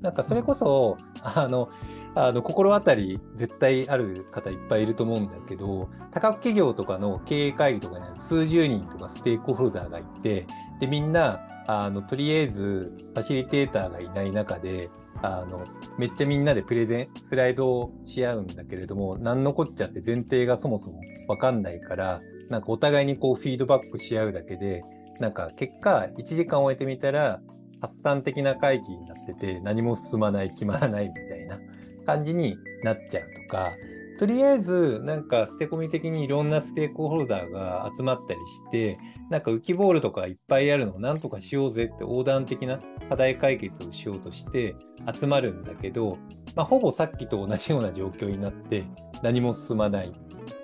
[0.00, 1.68] なんかそれこそあの
[2.14, 10.46] あの心当たり絶対ある方いっぱいいると思うんだけど多角企業とかの経営会議とかにある数十人とかステークホルダーがいて
[10.80, 14.90] でみんなあのとりあえずファシリテーターがいない中で
[15.22, 15.64] あの
[15.98, 24.82] めっちゃみんなでプレゼンスライドをし合うんだけれども何のこっちゃって前提がそもそも分かんないからなんかお互いにこうフィードバックし合うだけで
[25.20, 27.40] なんか結果1時間終えてみたら
[27.80, 31.58] 発散的な会議になってて何も進まない決まらないみたいな
[32.06, 33.72] 感じになっちゃうとか、
[34.18, 38.98] とりあえずなんか捨て込み的にいろんなステークホルダーが集まったりして、
[39.30, 42.78] なんか浮きボールとかいっぱいあるのをなんとかしようぜって横断的な
[43.08, 44.76] 課題解決をしようとして
[45.10, 46.18] 集まるんだけど、
[46.54, 48.84] まあ、ほぼさっきと同じような状況になって
[49.22, 50.12] 何も進まない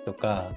[0.05, 0.51] とか、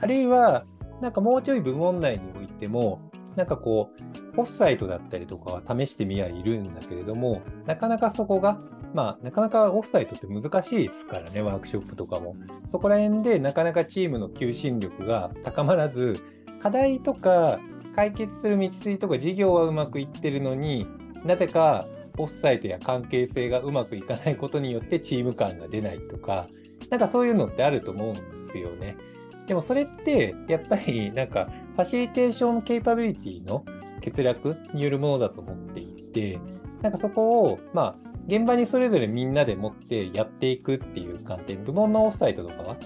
[0.00, 0.64] あるいは
[1.00, 3.00] なんかもうちょい部門内においても、
[3.34, 8.58] なんかこう、オフサイトだったりとかは試してみはいるんだけれども、なかなかそこが
[8.94, 12.36] まあ、なかなかオフサイトって難しいですからね、ワークショップとかも。
[12.68, 16.22] そこら辺でなかなかチームの求心力が高まらず、
[16.60, 17.58] 課題とか
[17.96, 20.86] 解決する道筋とか事業はうまくいってるのに
[21.24, 26.46] なぜかオフサイトや関係性がうまくいかないことによってチーム感が出ないとか、
[26.88, 28.96] なんかそういうのってあると思うんですよね。
[29.46, 33.64] でもそれってやっぱりなんかファシリテーションケイパビリティの
[34.04, 36.38] 欠落によるものだと思っていて、
[36.82, 37.96] なんかそこをまあ
[38.26, 42.76] 現場にそれぞれみんなで持ってやっていくっていう観点、部門のオフサイトとかは、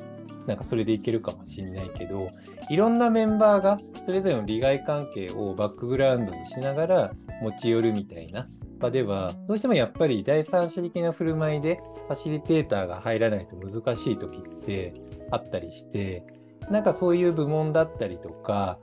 [0.47, 2.29] なんかそれでいけるかもしれないけど、
[2.71, 7.13] いろんなメンバーがそれぞれの利害関係をバックグラウンドにしながら
[7.43, 8.49] 持ち寄るみたいな
[8.79, 14.95] 場では、どうしてもやっぱり第三者的な振る舞いでファシリテーターが入らないと難しい時って
[15.31, 16.25] あったりして、
[16.71, 18.79] なんかそういう部門だったりとか、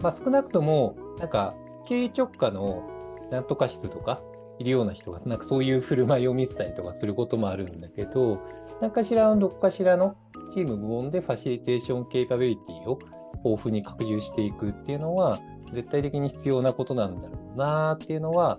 [0.00, 1.54] まあ、少なくとも、なんか
[1.90, 2.88] 経営直下の
[3.32, 4.22] なんとか室とか、
[4.60, 8.38] いるような人がなんかそういう振る舞いを見せたりとかすることもあるんだけど
[8.82, 10.16] 何かしらのどっかしらの
[10.52, 12.98] チーム部門でファシリテーションケイパビリティを
[13.42, 15.40] 豊富に拡充していくっていうのは
[15.72, 18.58] 絶対的に必要なことなんだろうなっていうのは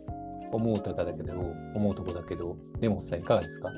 [0.51, 1.33] 思うとかだけど
[1.75, 3.69] 思うとこだけど根本さんいかがですか？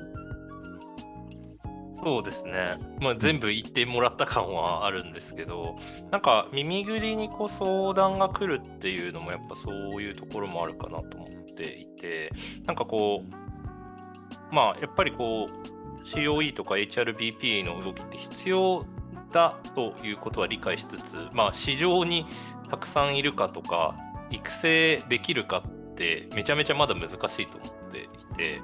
[2.04, 5.78] そうですね、まあ、全部言ってもらった感はあるんですけど、
[6.10, 12.30] なんか耳ぐりにこう相談が来るっていうのもやっぱそういうところもあるかなと思っていて、
[12.66, 18.84] なんかこう、まあやっぱりこう COE とか HRBP の動きって必要
[19.32, 22.26] だということは理解しつつ、まあ市場に
[22.68, 23.96] たくさんいるかとか、
[24.30, 28.60] 育成できるかってめちゃめちゃまだ難しいと思っていて、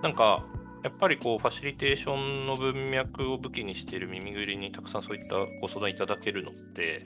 [0.00, 0.44] なんか
[0.84, 7.04] やっぱりこうファシリテーションの文脈を武器にしている耳ぐりにたくさんそういったご相談いただけるのって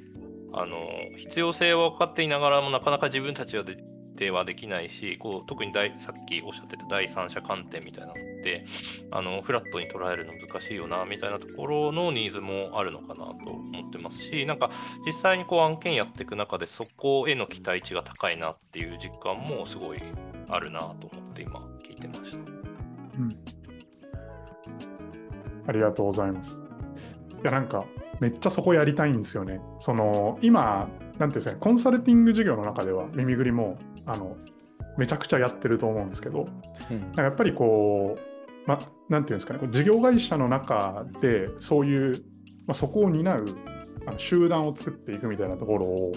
[0.52, 0.82] あの
[1.16, 3.78] 必要性は分かっていながらもなかなか自分たちはで
[4.16, 8.64] ではできないしこう特にさっきおっしゃってた第三者観点みたいなのって
[9.12, 14.70] あのフラットに捉えるの難しいよなみたいなところのニーズもあるのかなと思ってますしなんか
[15.06, 20.02] 実際にこう案件やっていく中でそこへの期待値が高いなっていう実感もすごい
[20.48, 22.57] あるなと思って今聞いてました。
[25.68, 26.60] ありがとうございます。
[27.42, 27.84] いや、なんか、
[28.20, 29.60] めっちゃそこやりたいんですよね。
[29.78, 30.88] その、今、
[31.18, 34.36] なんていうんですかね、コンサルティング事業の中では、耳ぐりも、あの、
[34.96, 36.46] めちゃくちゃやってると思うんですけど、
[36.90, 42.14] うん、なんかやっぱりこう、ま、なんていうんですかね、事業会社の中で、そういう、
[42.66, 43.46] まあ、そこを担う
[44.08, 46.12] あの集団を作っていくみたいなところを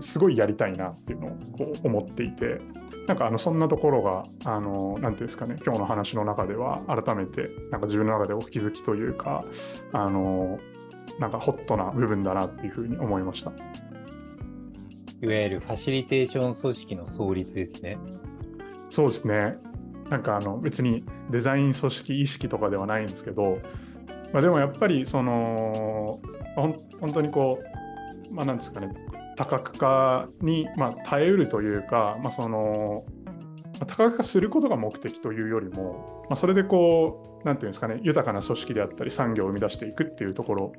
[0.00, 1.36] すごいやりたいなっていうのを
[1.82, 2.60] 思っていて
[3.06, 9.44] なんかあのそんなところがあのなんていうんですかね今日の話の中では改めてなんか自分の中でお気づきというか
[9.92, 10.58] あの
[11.18, 13.52] なんかホットな部分だなっていうふうに思いました。
[15.20, 17.96] いわゆるファシリテーション組織の創立ですね。
[18.90, 19.56] そうですね。
[20.10, 23.58] なんかあの別にデザイン組織意識とかではないんですけど、
[24.32, 26.20] まあ、でもやっぱりその
[26.56, 27.60] 本当にこ
[28.30, 28.88] う、まあ、なんですかね、
[29.36, 33.04] 多角化に、まあ、耐えうるというか、まあ、その
[33.78, 40.72] 多角化することが目的というよりも、まあ、それでこう、なんていうんですかね、豊かな組織であったり、産業を生み出していくっていうところ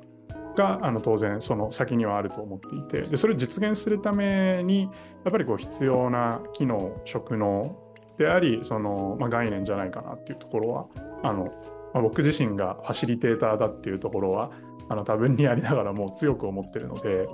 [0.56, 4.88] があの当然その先にはあると思っていてでそれを実現するためにや
[5.28, 7.76] っぱりこう必要な機能職能
[8.18, 10.86] でありその、まあ、概念じゃないかなっていうところは
[11.24, 11.48] あの、
[11.94, 14.50] まあ、僕自身がファシリテーターだっていうところは
[14.88, 17.26] あの多分にやりながらも強く思ってるので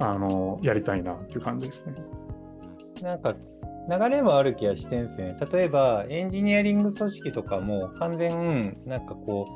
[0.00, 1.94] あのやりたいなっていう感じですね。
[3.02, 3.34] なんか
[3.88, 5.36] 流れもある気がしてんですね。
[5.52, 9.46] 例えばエンジニアリング組織とかも完全なんかこ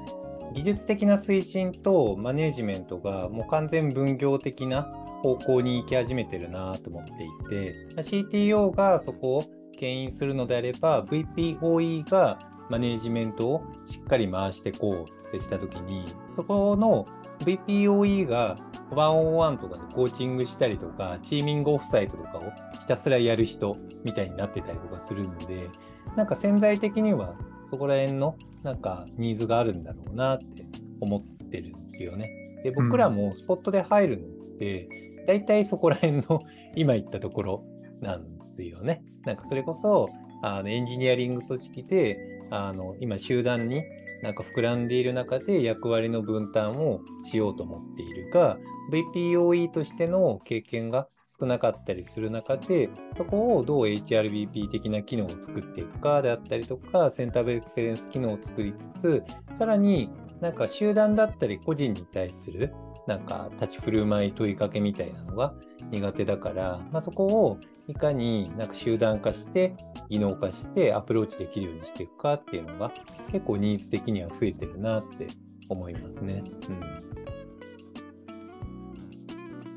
[0.52, 4.82] う技術的な推進とマネジメントがもう完全分業的な
[5.22, 9.44] 方向に行き始めてるなと思っていて CTO がそこを
[9.76, 12.38] 牽引するのであれば VPOE が
[12.68, 17.06] マネージメントをしっかり回していこうってしたときにそこの
[17.40, 18.56] VPOE が
[18.90, 25.68] ワンオンワンとかでコーチングしたりとか、チーミングオフサイトとかをひたすらやる人みたいになってたりとかするので、
[26.16, 30.64] なんか潜在的にはそこら辺のなんかニーズがあるんだろうなって
[31.00, 32.30] 思ってるんですよね。
[32.64, 34.88] で、僕らもスポットで入るのって、
[35.26, 36.40] 大体そこら辺の
[36.74, 37.64] 今言ったところ
[38.00, 39.02] なんですよね。
[39.24, 40.08] なんかそれこそ
[40.42, 43.84] あのエンジニアリング組織であの今集団に
[44.22, 48.58] なんか膨らんでいる中で役割の分担をしようと思っているか
[48.90, 59.24] VPOE としての経験が少なかったりする中でそこをどう HRBP 的な機能を作っていくかであったりとかセンターベエクセレンス機能を作りつつ
[59.54, 62.72] さらになんか集団だったり個人に対する
[63.06, 65.54] なんか立ち振る舞い問いかけみたいなのが
[65.90, 67.58] 苦手だから、まあ、そこを
[67.88, 69.74] いかになんか集団化して
[70.10, 72.92] 技能化してアプローチできるようにしていくかっていうのが
[73.32, 75.26] 結構ニーズ的には増えてるなって
[75.70, 76.42] 思いますね。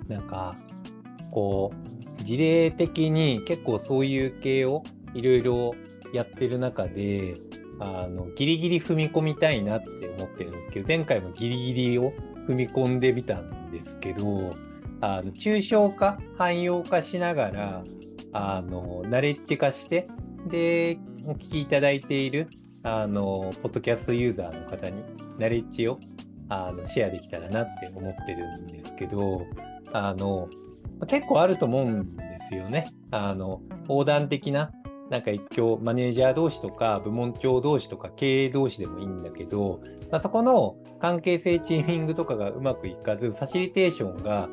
[0.07, 0.55] うん、なんか
[1.31, 1.71] こ
[2.19, 4.83] う事例的に結構そういう系を
[5.13, 5.73] いろいろ
[6.13, 7.35] やってる中で
[7.79, 12.11] あのギリギリ踏み込みたいなって思ってるんですけど前回もギリギリを
[12.47, 14.51] 踏み込んでみたんですけど
[15.01, 17.83] あの抽象化汎用化しながら
[18.33, 20.07] あのナレッジ化して
[20.47, 22.47] でお聞きいただいている
[22.83, 25.03] あのポッドキャストユーザーの方に
[25.37, 25.99] ナレッジを
[26.49, 29.45] あのシェアできたらなって思ってるんですけど
[29.93, 30.49] あの
[31.07, 32.87] 結構あると思うんですよね。
[33.09, 34.71] あの横断的な
[35.11, 44.47] なんか一挙マネージャー同士とか部門長同士とか経営同士でもいいんだけど、まあ、そこの関係性チーミングとかがうまくいかずファシリテーションが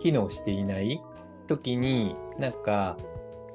[0.00, 1.02] 機能していない
[1.46, 2.96] 時になんか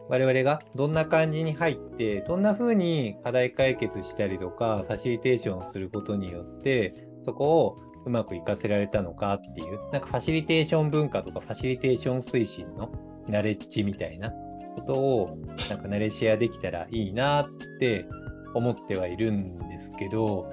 [0.09, 6.93] 我々がどんな感じに入ってどんな風に課題解決したりとかファシリテーションをすることによって
[7.25, 12.91] そこをうまく活かせられたのかっていうなんかファシリテーション文化とかファシリテーション推進の
[13.27, 14.31] ナレッジみたいな
[14.75, 15.37] ことを
[15.69, 17.47] なんかナレシェアできたらいいなっ
[17.79, 18.05] て
[18.53, 20.51] 思ってはいるんですけど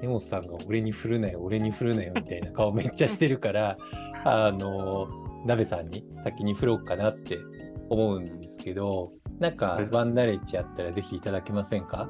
[0.00, 3.76] 根本さんが俺に振るなよ俺に振るなよみたいな顔めっちゃしてるから
[4.24, 5.08] あの
[5.44, 7.38] 鍋さんに先に振ろうかなって
[7.90, 12.08] 思うんですけど、なんかワンナレッジあったらぜひいただけませんか？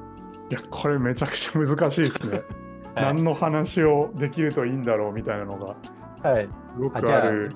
[0.49, 2.41] いや、これめちゃくちゃ難しいですね。
[2.95, 5.75] はい、何の話をできるといいんだろうみたいなのが。
[6.29, 6.43] はい。
[6.79, 7.49] よくある。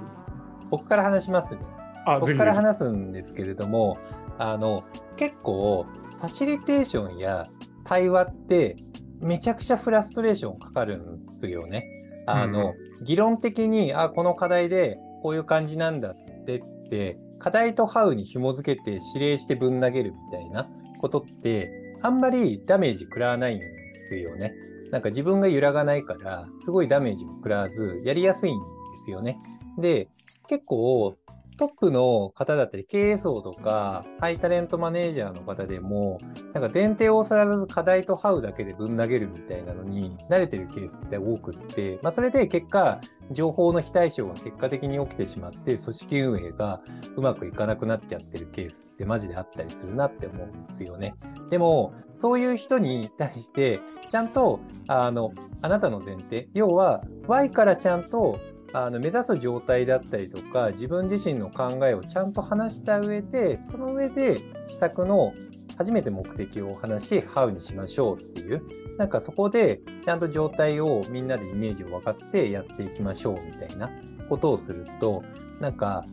[0.71, 1.61] 僕から話しますね。
[2.07, 3.97] あ僕から話すんですけれども、
[4.37, 4.83] あの
[5.15, 5.85] 結構
[6.19, 7.47] ファシリテーションや
[7.83, 8.75] 対話って
[9.19, 11.85] めちゃくちゃフラストレーションかかるんですよね。
[12.25, 24.53] あの、議論的に、あ、この課題でこういう感じなんだってって、課題とハウに紐付けて指令してぶん投げるみたいなことって、あんまりダメージ食らわないんですよね。
[24.91, 28.65] なんか自分が揺らがないから、すごいダメージも食らわず、やりやすいんで
[29.05, 29.39] すよね。
[29.77, 30.09] で、
[30.47, 31.17] 結構、
[31.57, 36.19] トップの方だったり、経営層とか、ハイタレントマネージャーの方でも、
[36.53, 43.01] なんか前提をさらず課題とハウだけでぶん投げるみたいなのに慣れてるケースって多くって、まあ、それで結果、
[43.31, 46.81] 情報の非対称が結果的に起きてしまって、組織運営が
[47.15, 51.15] うまくいかなくなっちゃってるケースってマジであったりするなって思うんですよね。
[51.49, 58.39] でも、そういう人に対して、ちゃんと、あの、あなたの前提、要は Y からちゃんと
[58.73, 65.33] あの目指す状態だったりとか自分自身の考えをちゃんと話した上でその上で施策の
[65.77, 68.63] 初めて目的を話し How にしましょうっていう
[68.97, 73.89] なんかそこでちゃんと状態をみんなでイメージを沸かせてやっていきましょうみたいな
[74.27, 75.23] ことをすると
[75.59, 76.03] なんか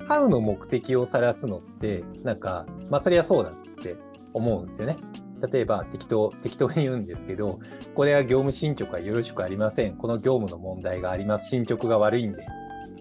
[0.00, 3.96] How の目的を晒すのってなんかまあそりゃそうだって
[4.34, 4.96] 思うんですよね。
[5.50, 7.58] 例えば適当、適当に言うんですけど、
[7.94, 9.96] これは業務進捗がよろしくありません。
[9.96, 11.48] この業務の問題があります。
[11.48, 12.46] 進捗が悪いんで。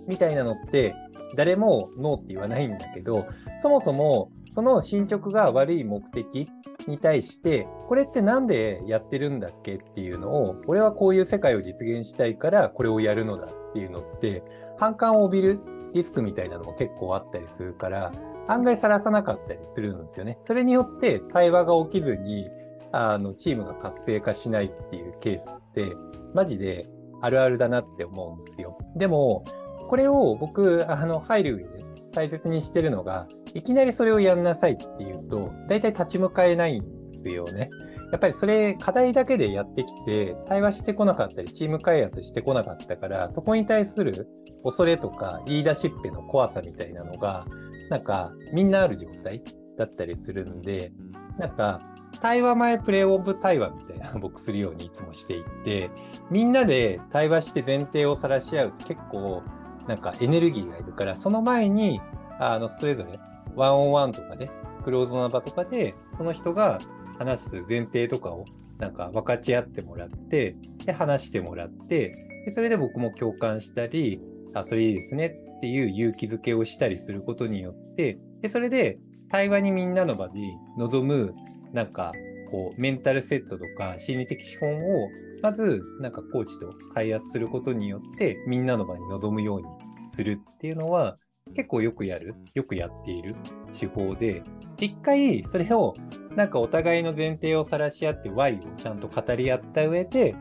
[0.07, 0.95] みたいなのって、
[1.35, 3.27] 誰もノーって言わないんだけど、
[3.59, 6.49] そもそもその進捗が悪い目的
[6.85, 14.43] に対して、これって何でやってるんだっけっていうのを、俺はこういう世界を実現したいからこれをやるのだっていうのって、
[14.77, 15.59] 反感を帯びる
[15.93, 18.11] リスクみたいなのも結構あったりするから、
[18.47, 20.37] 案外さらさなかったりするんですよね。
[20.41, 22.49] それによって対話が起きずに、
[22.91, 25.95] あの、チームが活性化しないっていうケースって、
[26.33, 26.85] マジで
[27.21, 28.77] あるあるだなって思うんですよ。
[28.95, 29.45] でも、
[29.87, 37.69] これを僕、あの、入る上で大切にしてるのが、いきなりそれをやんなさいっていうと、大体立ち向かえないんですよね。
[38.11, 44.27] やっぱりそれ課題だけでやってきて対話してこなかったりチーム開発してこなかったからそこに対する
[44.63, 47.45] 恐れとか言い出しっぺの怖さみたいなのが
[47.91, 49.43] なんかみんなある状態
[49.77, 50.93] だったりするんで、
[51.37, 51.81] なんか
[52.21, 55.91] 対話前プレイオブ対話みたいな僕するようにいつもしていて、
[56.29, 59.43] みんなで対話して前提を晒し合うと結構
[59.89, 61.99] なんかエネルギーがいるから、その前に
[62.39, 63.19] あのそれぞれ
[63.55, 64.49] ワンオンワンとかで、
[64.85, 66.79] クローズの場とかで、その人が
[67.19, 68.45] 話す前提とかを
[68.77, 72.15] なんか分かち合ってもらって、で話してもらって、
[72.45, 74.21] でそれで僕も共感したり、
[74.53, 78.97] あ、それいいですねっていう勇気づけをしたりすることによって、でそれで
[79.30, 81.36] 対話にみんなの場に臨む、
[81.72, 82.14] なんか、
[82.49, 85.07] こう、メンタルセットとか心理的資本を、
[85.43, 89.68] まず、なんかコーチと開発することによって、みんなの場に臨むように
[90.09, 91.18] するっていうのは、
[91.55, 93.36] 結構よくやる、よくやっている
[93.72, 94.41] 手法で、
[94.80, 95.93] 一回それを、
[96.36, 100.34] なんかお互いの前提を晒し合って Y をちゃんと語り合った上で、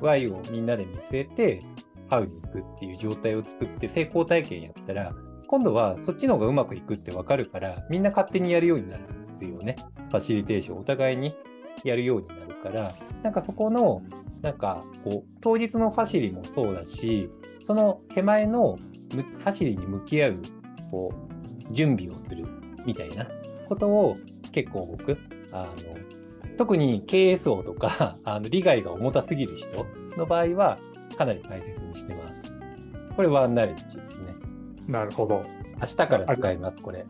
[0.00, 1.58] Y をみんなで見据えて、
[2.10, 5.14] 会うに行くっていう状態を作って成功体験やったら、
[5.46, 9.76] 今度はそっちの方がうまくいくって分かるから、みんな勝手にやるようになるんですよね。
[10.10, 11.34] ファシリテーション、お互いに
[11.84, 12.92] やるようになるから、
[13.22, 14.02] なんかそこの、
[14.42, 17.30] なんかこう、当日のファシリもそうだし、
[17.60, 18.76] その手前の
[19.10, 20.34] ファシリに向き合う、
[20.90, 21.12] こ
[21.70, 22.46] う、準備をする
[22.84, 23.26] みたいな
[23.68, 24.16] ことを
[24.52, 25.16] 結構僕、
[25.52, 29.86] あの、特に経営層とか、あの利害が重たすぎる人
[30.16, 30.78] の場合は、
[31.20, 32.50] かなり大切にしてます。
[33.14, 34.34] これワンナレッジですね。
[34.88, 35.42] なるほど。
[35.78, 37.04] 明日から使います、これ。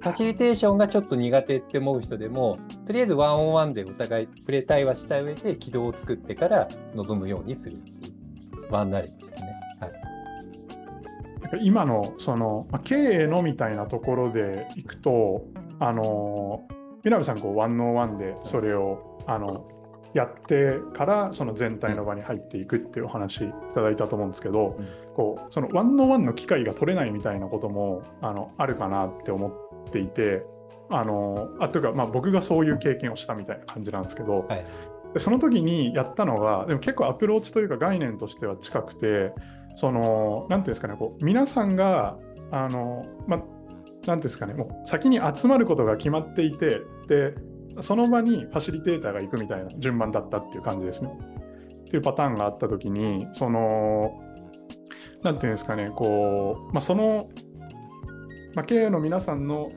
[0.00, 6.66] ファシリテーションがちょっと苦手って思う人でも、とりあえずワンオンワンでお互いプレ対話した上で軌道を作ってから
[6.96, 9.60] 臨むようにするっていう、ワンナレッジですね。
[9.80, 15.44] はい、今のその経営のみたいなところでいくと、
[15.78, 16.66] あの
[17.04, 19.68] 南さんこうワンオンワンでそれをあの
[20.16, 30.42] やってからその全体の場に入っていくっていうお話いただいたと思うんですけど、うん、こうそのワンのワンの機会が取れないみたいなこともあのあるかなって思っていて
[30.88, 34.64] あのあというか、まあ、僕がそういう経験をしたみたいな感じなんですけど、はい、
[35.12, 39.32] でその時にやったのがでも結構アプローチというか概念としては近くて
[39.76, 42.16] その何ていうんですかねこう皆さんが
[42.52, 43.42] あの、まあ、
[44.06, 47.34] ていうんですかね、もう先に集まることが決まっていて、で、
[47.80, 51.10] その場にファシリテーターが行くみたいな順番だったっていう感じですね。
[51.10, 54.20] っていうパターンがあったときに、その、
[55.22, 57.28] なんていうんですかね、こう、まあ、その、
[58.54, 59.68] まあ、経営の皆さんの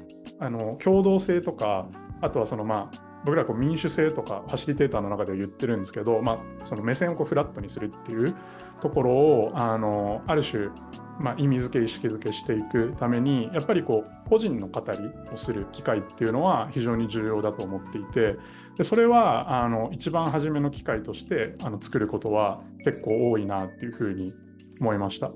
[0.42, 1.90] あの共同性とか、
[2.22, 8.36] あとはそのまあ、僕らこう民主性とかファシリテーターの中では言ってるんですけど、まあ、その目線をこうフラットにするっていう
[8.82, 10.70] ところをあのある種
[11.20, 15.00] まあ、意味付け意識付けしていくためにやっぱりこう個人の語り
[15.34, 18.38] をする機会っていうのは非常に重要だと思っていて
[18.78, 24.34] でそれはあの一番初めの機会としてあの作ることは結構多いなっていうふうに
[24.80, 25.32] 思いました。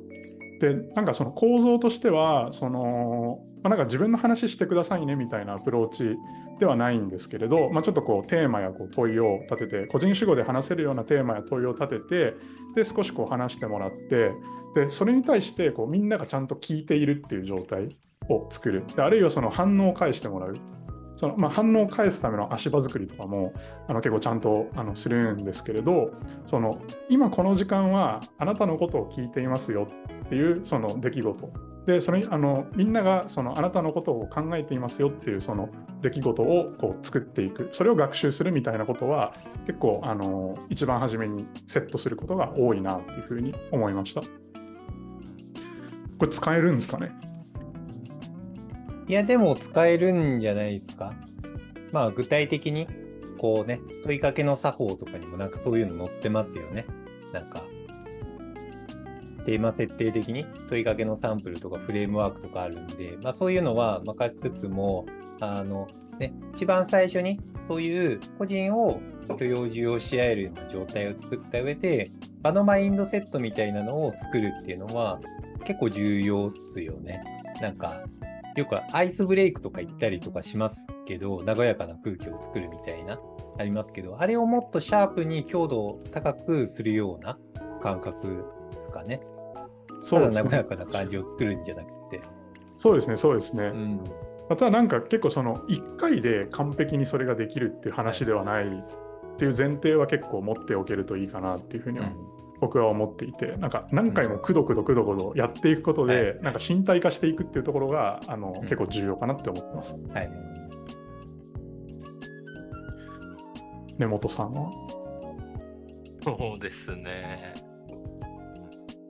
[0.60, 6.16] でなんかその構造としてはその、まあ、なんか自分の話してくださいねみたいなアプローチ
[6.60, 12.36] ではないんですけれど、まあ、ちょっとこうテーマやこう問いを立てて個人主語で話せるようなテーマや問いを立てて
[12.76, 14.32] で少しこう話してもらって
[14.76, 17.90] でそれに対してこうみんながちゃんと聞いているっていう状態
[18.30, 18.84] を作る。
[18.96, 20.54] であるいはその反応を返してもらう。
[21.16, 23.54] そのまあ、反応を返すための足場作りとかも
[23.88, 26.12] あの結構ちゃんとあのするんですけれど
[26.46, 29.88] その今この時間はあなたのことを聞いていますよ
[30.26, 31.54] っていうその出来事。
[31.86, 35.70] でそれあのみんながそのあなたのことを考えていますよっていうその
[36.02, 37.70] 出来事をこう作っていく。
[37.74, 39.34] それを学習するみたいなことは
[39.68, 44.22] 結構あの一番初めにセットすることが多いなっていうふうに思いました。
[46.24, 47.12] これ使えるんですかね？
[49.10, 51.14] いや、でも使えるんじゃないですか？
[51.92, 52.88] まあ、具体的に、
[53.38, 56.86] こうね、問いかけの作法とかにもなんかそういうの載ってますよね。
[57.34, 57.62] なんか、
[59.44, 65.06] テーマ設定的に問いかけのサンプルとかフレームワークとかあるんで、まあそういうのは任しつつも、
[65.42, 65.88] あの、
[66.20, 69.02] ね、一番最初にそういう個人を
[69.38, 72.10] 許容受容し合えるような状態を作った上で、
[72.42, 75.20] 場のマインドセットみたいなのを作るっていうのは
[75.64, 77.22] 結構重要っすよね。
[77.62, 78.04] なんか、
[78.56, 83.20] よくアイスブレイクとか言ったりとかしますけど、和やかな空気を作るみたいな、
[83.58, 87.38] ありますけど、あれをもっとシャープに強度を高くするような
[87.82, 89.22] 感覚ですかね。
[90.10, 92.22] ただ和やかな感じを作るんじゃなくて。
[92.78, 93.68] そうですね、そうですね。
[93.68, 94.04] うん、
[94.50, 98.72] またなんか結構その1回で完璧にそれができるっていう話ではないっ
[99.38, 102.12] ていう前提は結構持っておけるといいかなっていうふうには
[102.60, 109.96] 僕は思っていてなんか何回もくどくどくどくどやっていくことで、なんか身体化していくっていうところがあの、結構重要かなって思ってます。
[110.14, 110.32] はい。
[113.98, 114.72] 根本さんは？
[116.24, 117.54] そうですね。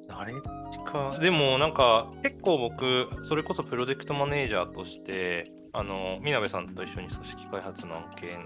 [0.10, 0.34] あれ
[0.86, 1.18] か。
[1.20, 8.40] でもなんか結構僕、それこそプロジェクトマネージャーとして、あの、みなべさんと一緒に組織開発の案件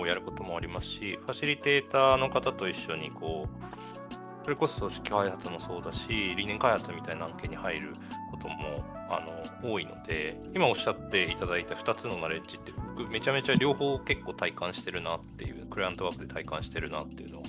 [0.00, 4.01] をやることもありますし、ファシリテーターの方と一緒にこう、
[4.42, 7.92] それこそ組織開発もそうだし、理念開発みたいな案件に入る
[8.30, 9.24] こともあ
[9.62, 17.42] の多いので、今おっしゃっていただいた2つのナレッジって、僕めちゃめちゃ両方結構体感してるなっていう、クライアントワークで体感してるなっていうのを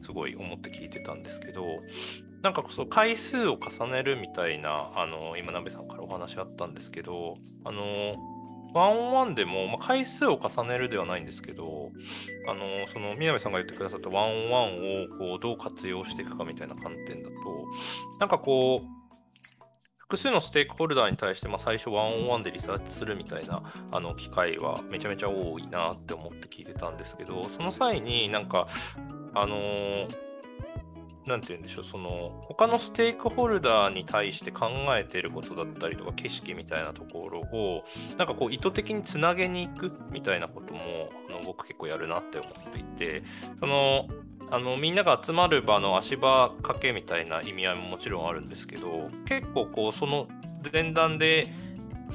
[0.00, 1.64] すごい思って聞いてたんですけど、
[2.42, 8.16] なんかそう回数を重ねるみたいな、あの今、鍋さんからお話あったんですけど、あの
[8.74, 11.90] ワンオンワンでも、まあ、回数を重ねるではないんですけど、
[12.48, 17.34] あのその南さんが言ってくださったワンオンワンをこうどう活用していくかみたいな観点だと、
[18.18, 18.86] なんかこう、
[19.98, 28.68] 複数のステークホルダーに対して、まあ、最初ワンオンワンでリサーチするみたいなあの機会はめちゃめちゃ多いなって思って聞いてたんですけど、その際になんか、
[29.34, 30.31] あのー
[31.26, 37.84] なんて言うんでしょう、その、他のステークホルダーに対して考えていることだったりとか、景色みたいなところを、
[38.18, 43.22] なんかこう、意図的につなげに行くみたいなことも、あの僕結構やるなって思っていて、
[43.60, 44.08] その、
[44.50, 50.28] あのみんなが集まる場の足場掛けみたいな意味合いももちろんあるんですけど結構こうその
[50.70, 51.46] 前段で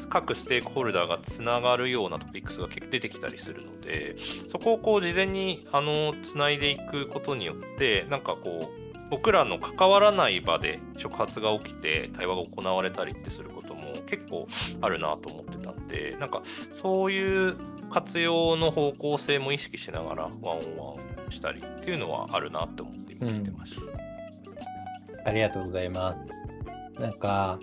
[0.09, 4.15] 各ステークホルダーがつながるようなトピックスが結構出てきたりするので
[4.51, 14.47] そこをこう事前にあのつないでいくことによってなんかこう僕らの関わらない場で触発が起きて対話が行われたりってすることも結構
[14.81, 16.41] あるなと思ってたんでなんか
[16.73, 17.55] そういう
[17.89, 20.93] 活用の方向性も意識しながらワンオンワ
[21.27, 26.33] ンしたりっていうのはあるなって思って今聞いてました、ありがとうございます。
[26.99, 27.59] なんか、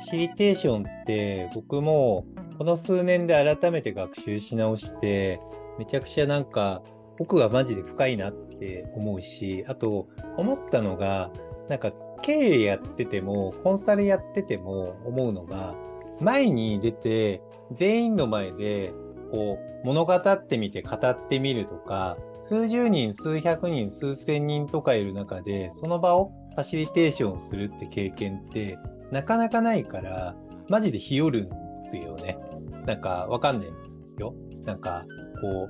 [0.00, 2.26] フシリテーションって僕も
[2.58, 5.38] この数年で改めて学習し直して、
[5.78, 6.82] めちゃくちゃなんか
[7.18, 11.30] 奥がマジで深いなって思うし、あと思ったのが、
[11.68, 15.74] なんか経営やってても、コンサルやってても思うのが、
[16.20, 18.92] 前に出て全員の前で
[19.30, 28.78] こう物語ってみて語ってみるとか、数十人、数百人、数千人とかいる中で、その場をファシリテーションするって経験って
[29.10, 30.34] なかなかないから、
[30.70, 32.38] マジで日和るんですよね。
[32.86, 34.34] なんかわかんないですよ。
[34.64, 35.04] なんか
[35.40, 35.68] こ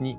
[0.00, 0.16] う、に、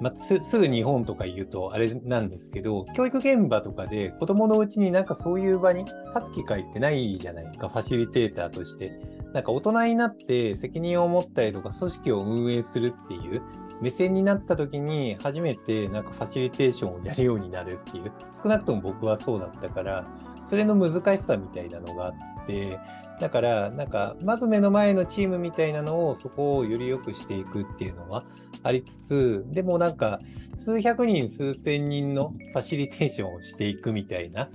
[0.00, 8.98] まあ、すすぐ日本とか言うとあれなんですけど、教育現場とかで子供のうちになんかそういう場に立つ機会ってないじゃないですか、ファシリテーターとして。
[9.32, 13.42] なんか大人になって責任を持ったりとか組織を運営するっていう
[13.82, 20.06] 目線になった時に初めてなんかファシリテーションをやるようになるっていう少なくとも僕はそうだったから
[20.46, 22.78] それの難しさみたいなのがあって、
[23.20, 28.24] だから、なんか、まず目の前のチームみたいなのを、そこをより良くしていくっていうのは
[28.62, 30.20] ありつつ、でもなんか、
[30.54, 34.48] 数百人、数千人のファシリテーションをしていくみたいな、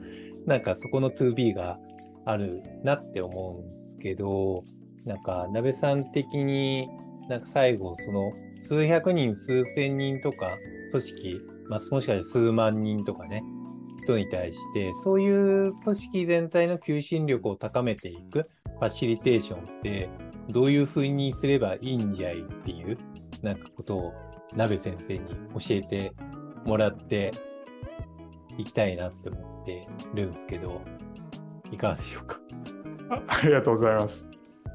[0.46, 1.78] なんかそこの 2B が
[2.24, 4.64] あるなって思うんですけど、
[5.06, 6.88] なんか、鍋さん的に、
[7.28, 10.58] なんか最後、その、数百人、数千人とか、
[10.90, 13.44] 組織、まあ、もしかしたら数万人とかね、
[14.04, 18.50] 人に対して、そういう組織全体の求心力を高めていく
[18.80, 20.10] ファシリテーションって、
[20.50, 22.98] どういうふうにすればいいんじゃいっていう、
[23.42, 24.14] なんかことを、
[24.56, 26.12] 鍋先生に教えて
[26.66, 27.32] もらって
[28.58, 29.82] いきたいなって思って
[30.14, 30.82] るんですけど、
[31.72, 32.40] いかがでしょうか？
[33.10, 34.28] あありがとうございます。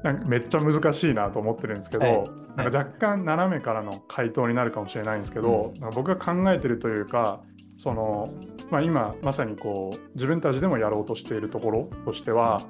[0.03, 2.23] なんかめっちゃ難しいなと思ってるんですけど、はい
[2.57, 7.43] なんか若干斜めからの回答になるかもしれないんですけど、なんか僕が考えてるというか
[7.77, 8.33] その、
[8.69, 12.61] まあ、今まさにこう自分たちでもやろうとしているところとしては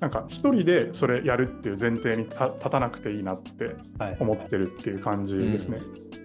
[0.00, 4.16] なんか一人でそれやるっていう前提にた立たなくていいなってはい。
[4.18, 5.80] 思ってるっていう感じですね。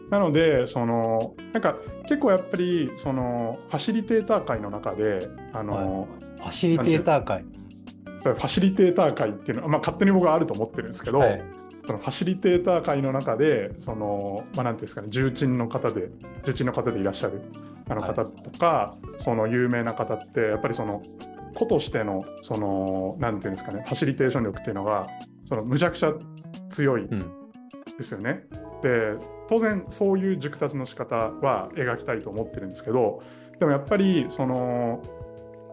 [0.09, 7.45] なのでそのなんか結構やっぱりそのファシリテーター界の中であの、ファシリテーター会。
[8.23, 11.41] ファシリテーター界っていうのは、まあ、勝手に僕はあると思ってるんですけど、はい。
[11.85, 16.09] そのファシリテーター界の中でその、まあ、なんていうんですかね重鎮の方で
[16.45, 17.41] 重鎮の方でいらっしゃる
[17.89, 21.01] あのはい方とか、その有名な方ってやっぱりその
[21.55, 25.07] 個としてのそのなんていうんですかねファシリテーション力っていうのが
[25.47, 26.13] そのむちゃくちゃ
[26.69, 27.39] 強いうん。
[27.99, 28.45] ですよね。
[28.81, 29.17] で
[29.49, 33.21] 当然そういう熟達の仕方は描きたいと思ってるんですけど
[33.59, 35.03] でもやっぱりその、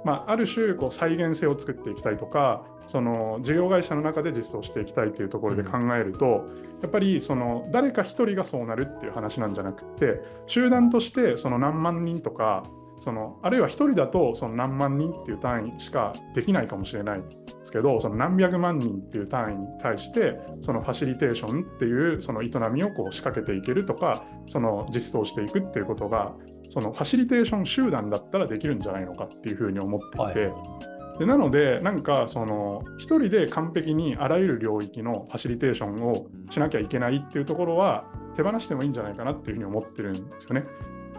[0.05, 6.49] まあ、ある種こう再現性を作っていきたいとかその事業会社の中で実装していきたいというところで考えると、
[6.82, 12.64] やっぱりその誰か一人がそうなるっていう話なんじゃなくって集団としてその何万人とか
[12.99, 17.24] そのあるいは一人だとその何万人っていう単位しかできないかもしれないで
[17.64, 26.34] すけどその何百万人っていう単位に対してそのファシリテーションっていうその営みをこう仕掛けていけるとかその実装していくっていうことが
[26.71, 30.59] そのファシリテーション集団だったらできるんじゃないのかっていうふうに思っていて、は
[30.93, 38.05] いでなのでなんかその一人で完璧にあらゆる領域のファシリテーションをしなきゃいけないっていうところは
[38.37, 40.64] 手放してもいいんじゃないかなっていうふうに思ってるんですよね。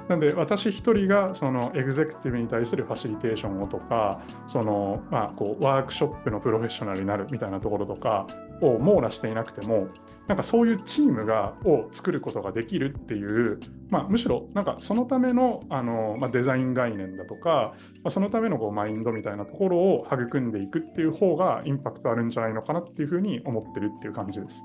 [0.07, 8.25] なんで私一人がそのエグゼクティブに対するファシリテーションをとかそのまあこうワークショップのプロフェッショナルになるみたいなところとか
[8.61, 9.87] を網羅していなくても
[10.27, 24.63] なんかそういうチームがを作ることができるっていう、まあ、むしろなんかそのためのあの、まあ、デザイン概念だとか、まあ、そのためのこうマインドみたいなところを育んでいくっていう方がインパクトあるんじゃないのかなっていうふうに思ってるっていう感じです。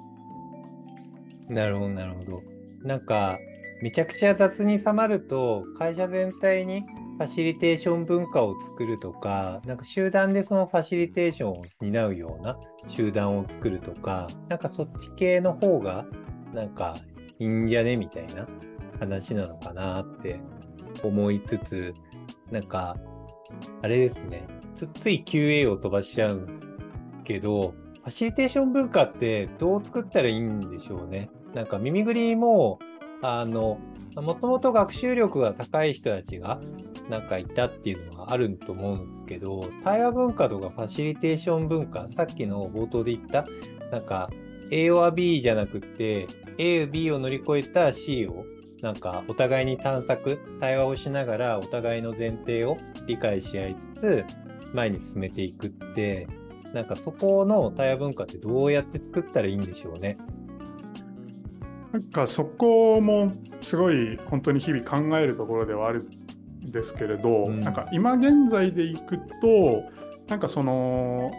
[1.49, 2.43] なるほど、なるほど。
[2.82, 3.38] なんか、
[3.82, 6.84] めちゃくちゃ雑に収まると、会社全体に
[7.18, 12.58] ファシリテーション文化を作るとか、なんか集団でそのファシリテーションを担うような
[12.88, 16.06] 集団を作るとか、なんかそっち系の方が、
[16.52, 16.96] なんか
[17.38, 18.46] いいんじゃねみたいな
[18.98, 20.40] 話なのかなって
[21.02, 21.94] 思いつつ、
[22.50, 22.96] なんか、
[23.82, 26.80] あれですね、つっつい QA を飛ばしちゃうんです
[27.24, 31.30] けど、ファシリテーション文化ってどう作ったらいいんでしょうね。
[31.54, 32.78] なんか耳ぐりも、
[33.23, 33.79] あの、
[34.16, 36.61] もともと学習力が高い人たちが
[37.09, 43.45] なんかいたっていうのはあると思うんですけど、対話文化とかファシリテーション文化、さっきの冒頭で言った、
[43.91, 44.29] なんか
[44.70, 46.27] A は B じゃなくて、
[46.59, 48.45] A、B を乗り越えた C を
[48.83, 54.25] なんかお互いに探索、対話をしながらお互いの前提を理解し合いつつ、
[54.75, 56.27] 前に進めていくって、
[56.75, 60.18] なんかそこの対話文化ってどうやって作ったらいいんでしょうね。
[61.93, 66.09] なんかそこもすごい本当に日々考えるところではある
[66.66, 67.61] んですけれど、うん。
[67.61, 69.82] なんか今現在でいくと
[70.28, 71.30] なんかその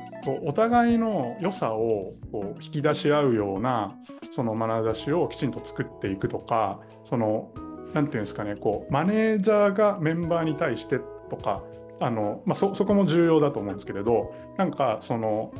[0.46, 3.92] お互いの良さをこう引き出し合うような
[4.32, 7.52] その眼差しをきちんと作っていくとかその
[7.94, 11.00] なんていうんですかねこうマネージャーがメンバーに対して
[11.30, 11.64] とか
[12.00, 15.52] あの、まあ、そそこも重要だと思うんですけれどなんかその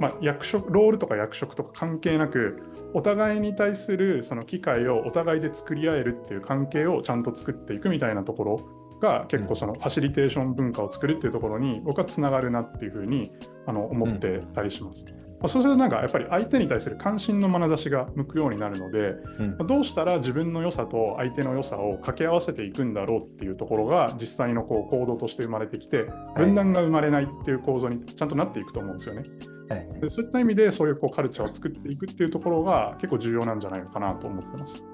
[0.00, 2.60] まあ、役職ロールとか役職とか関係なく
[2.94, 13.30] お互いに対するその機会をお互いで作り合えるっていう関係をちゃんと作っていくみたいなところが結構そのファシリテーション文化を作るっていうところに僕はつながるなっていうふうに
[13.66, 15.04] あの思ってたりします。
[15.40, 29.20] まあそうするとなんかやっぱり相手に対する関心の眼差しが向くようになるのでうんまあどうしたら自分の良さと相手の良さを掛け合わせていくんだろうっていうところが実際のこう行動として生まれてきて分断が生まれないっていう構造にちゃんとなっていくと思うんですよね。
[29.20, 29.57] はいはい
[30.00, 34.84] でそういった意味でそういうこうカルチャーを作っていくっていうところが結構重要なんじゃないのかなと思ってます。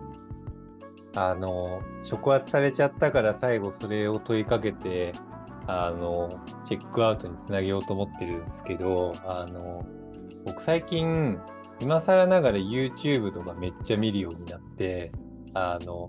[1.16, 5.12] あの、触発されちゃったから最後それを問いかけて、
[5.66, 6.28] あの、
[6.66, 9.86] チェックアウトにつなげようと思ってるんですけど、あの、
[10.44, 11.38] 僕最近、
[11.80, 15.12] 今更ながら YouTube とかめっちゃ見るようになって、
[15.54, 16.08] あの、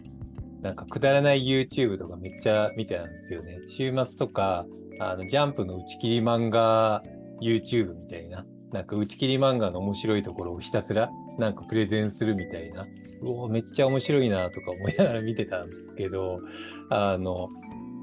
[0.62, 3.60] なんかくだらない YouTube とかめっちゃ見てたんですよね。
[3.68, 4.66] 週末とか、
[5.00, 7.04] あの、ジャンプの打ち切り漫画
[7.42, 8.46] YouTube みたいな、
[8.76, 11.10] なんか打ち切り漫画の面白いところをひたすら
[11.40, 12.82] なんかプレゼンするみたいな、
[13.22, 16.42] うおめっちゃ面白いなとか思いながら見てたんですけど、
[16.90, 17.48] あの、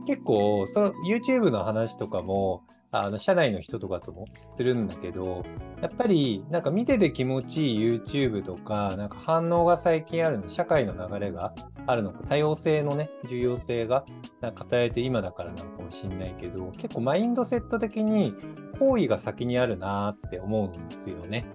[0.06, 2.64] 結構、その YouTube の話とかも、
[2.94, 5.44] あの、社内の人とかともするんだけど、
[5.80, 11.54] やっぱり、なんか見てて気持ちいい YouTube とか、なんか反応が最近あるの、社会の流れが
[11.86, 14.04] あるのか、多様性のね、重要性が、
[14.42, 18.34] なんか与えて今だからなのかもしんないけど、結構マインドセット的に
[18.78, 21.46] 行為が先にあるなーって思うんですよね。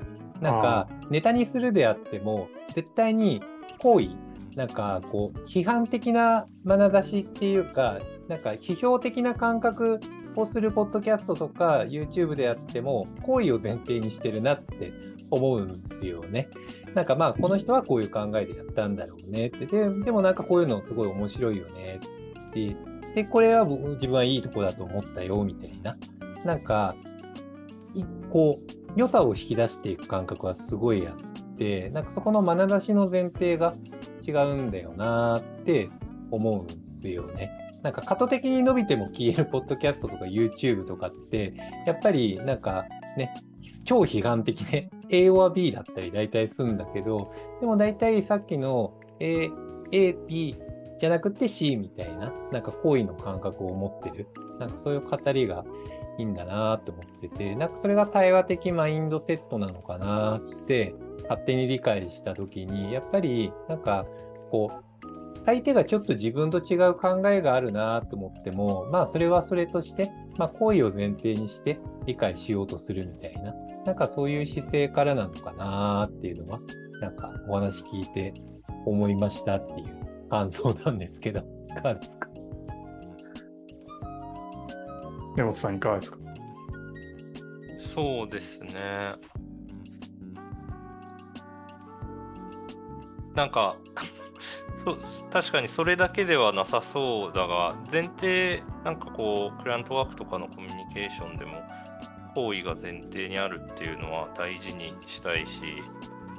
[0.42, 3.44] なんか、ネタにするであっても、絶対に
[3.78, 4.10] 行為、
[4.56, 10.00] なんかこう、批判的な眼差しっていうか、なんか批評的な感覚
[10.42, 14.94] をするポッドキャストとか YouTube であっても、行為を前提にしてるなって
[15.30, 16.50] 思うんですよね。
[16.94, 19.66] なんかまあ、この人はこういう考えでやったんだろうねって。
[19.66, 22.00] で、でもなんかこういうのすごい面白いよね
[22.50, 22.76] って。
[23.16, 25.98] で、これは自分はいいとこだと思ったよみたいな。
[26.46, 26.96] なんか、
[27.94, 31.16] いこう、良さを引き出していく感覚はすごいあっ
[31.58, 33.76] て、なんかそこの眼差しの前提が
[34.26, 35.90] 違うんだよなって
[36.32, 37.67] 思うんですよね。
[37.84, 41.54] なんか過渡的に伸びても消えるポッドキャストとか YouTube とかって、
[41.86, 42.86] やっぱりなんか
[43.18, 43.34] ね、
[43.84, 49.50] 超批判的で A or B だったり大体するんだけど、でも大体さっきの A、
[49.92, 50.56] A、B
[51.00, 54.28] じゃなくて C みたいな、なんか好意の感覚を持ってる、
[54.60, 55.64] なんかそういう語りが
[56.18, 64.06] いいんだなと思ってて、なんかそれが対話的マインドセットなのかなって勝手に理解したときに、やっぱりなんか
[64.50, 64.87] こう、
[65.48, 73.54] 相手がちょっと自分と違う考えがあるなと思っても、まあそれはそれとして、まあ行為を前提にして理解しようとするみたいな、
[73.86, 76.60] なんかそういう姿勢からなのかなっていうのは、
[77.00, 78.34] なんかお話聞いて
[78.86, 81.40] 思いましたっていう感想なんですけど、
[81.72, 82.30] いかがですか？
[85.38, 86.18] 根本さんいかがですか？
[87.78, 89.14] そうですね。
[93.34, 93.78] なんか
[94.88, 94.98] そ
[95.32, 101.62] 確かにそれだけではなさそうだが前提なんかこうクライアントワークとかのコミュニケーションでも
[102.36, 105.84] 行為が前提にあるっていうのは大事にしたいし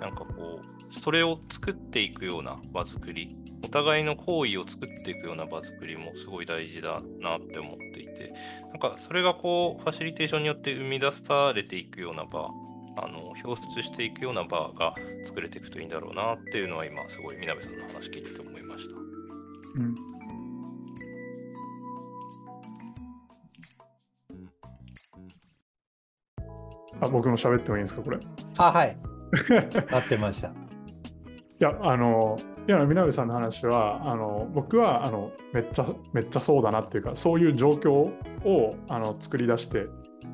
[0.00, 8.32] なんかこうそれを作っていくような場作りお互いの行為を作っていくような場作りもすごい大事だなって思っていて
[8.70, 12.48] なんかそれがこうファシリテーションによって生み出されていくような場
[13.04, 14.94] あの表出していくような場が
[15.24, 18.96] 作れていくといいんだろうなっていうのは今すごいみなべさんの話聞いてて思いました。
[18.96, 19.94] うん
[27.00, 28.16] あ僕も喋ってもいいんですかこれ？
[28.16, 28.20] い
[28.56, 28.96] あ、はい。
[29.90, 30.52] 待ってました。
[31.58, 32.36] やあの
[32.68, 39.86] いや南さんの話はあの僕はあのめっちゃめっちゃそうだなっていうかそういう状況をあの作り出して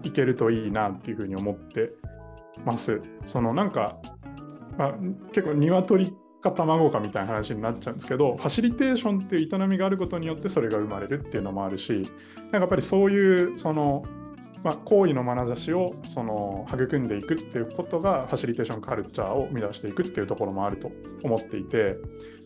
[0.03, 1.93] いけるといいなっていうふうに思って
[2.65, 3.01] ます。
[3.27, 3.97] そのなんか、
[4.77, 4.95] まあ、
[5.33, 14.05] 結構鶏か卵かみたいな話になっちゃうんですけどファシリテーションっていう営みがあることによってそれが生まれるっていうのもあるしなんかやっぱりそういうその、
[14.63, 20.93] まあ、行為の眼差しをその育んでいくっていうことがファシリテーションカルチャーを生み出していくっていうところもあると
[21.23, 21.97] 思っていて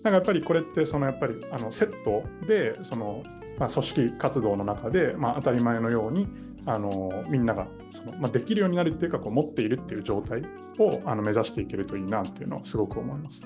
[0.04, 3.24] なんかやっぱりこれってそのやっぱりあのセットでその、
[3.58, 6.28] まあ、組織活動の中で、まあ、当たり前のように
[6.68, 10.42] あのみんながその、まあ、できるようになるっていうかこう持っているっていう状態
[10.78, 13.42] をあの目指していけるといいなっていうのはすごく思います。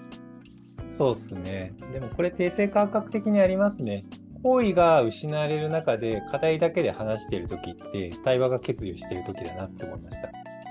[0.88, 1.72] そうですね。
[1.92, 4.04] でもこれ定性感覚的にありますね。
[4.42, 10.30] 行為が失われる中で課題だけで話しているときって対話が欠如しているときだなって思いました。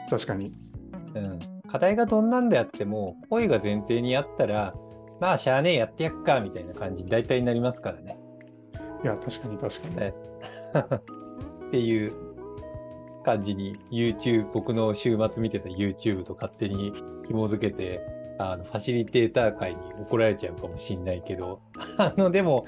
[0.09, 0.53] 確かに。
[1.15, 1.39] うん。
[1.69, 4.73] 課題がどんなんであっても、行為が前提にあったら、
[5.21, 8.19] まあ、しゃあねえ、やってやっか、みたいな感じに大体なりますからね。
[9.03, 9.95] いや、確かに確かに。
[9.95, 10.13] ね
[11.67, 12.11] っていう
[13.21, 16.93] 感じに YouTube、僕の週末見てた YouTube と勝手に
[17.27, 18.01] 紐づけて、
[18.39, 21.61] あの、ファシリテーター界に怒られちゃうかもしんないけど、
[21.97, 22.65] あの、でも、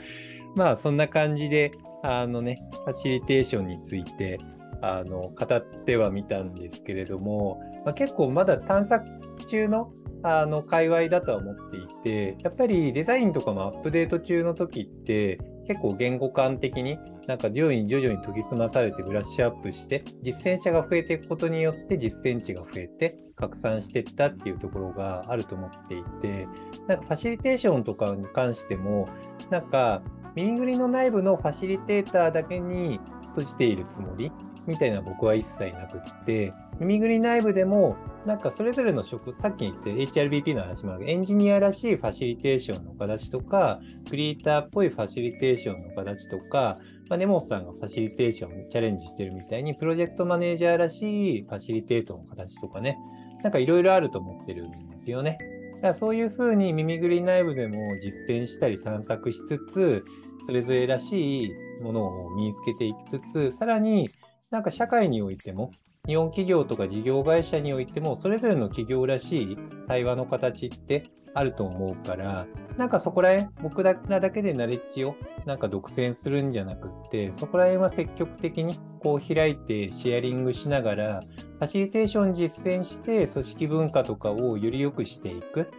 [0.56, 1.72] まあ、そんな感じで、
[2.04, 4.38] あのね、ファシリテーションについて、
[4.82, 9.06] あの、語ってはみたんですけれども、まあ、結構まだ探索
[9.48, 9.92] 中の、
[10.22, 16.98] あの、界隈だとは思っていて、やっぱりデザインとかもアップデート中の時って、結構言語感的に
[17.28, 26.48] なんか徐々に徐々に研ぎ澄まされてブラッシュアップして実践者が増えていくことによって実践値が増えて拡散していったっていうところがあると思っていて
[26.88, 29.08] なんかファシリテーションとかに関しても
[29.50, 30.02] なんか
[30.36, 33.00] 耳ぐりの内部のファシリテーターだけに
[33.30, 34.32] 閉じているつもり
[34.68, 36.54] みたいな僕は一切なくって、
[36.84, 46.78] 耳ぐり内部でも、なんかそれぞれの職、さっき言って HRBP の話もあるけど、エンジニアらしいファシリテーションの形とか、クリエイターっぽいファシリテーションの形とか、
[47.10, 52.98] まあ、根本さんがファシリテーションにチャレンジしてるみたいに、プロジェクトマネージャーらしいファシリテートの形とかね、
[53.44, 55.38] なんかいろいろあると思ってるんですよね。
[55.76, 60.06] だからそういうふうに耳ぐり内部でも実践したり探索しつつ、
[60.46, 64.10] それぞれらしいものを身につけていきつつ、さらに
[64.50, 65.72] なんか社会においても、
[66.06, 72.46] 日本企業とか事業会社においても、それぞれの企業らしい対話の形ってあると思うから、
[72.78, 85.72] なんかそこら辺、僕らだけでナレッジをなんか独占するんじゃなくって、そこら辺は積極的にこう開いてシェアリングしながら、ファシリテーション実践して組織文化とかをより良くしていく。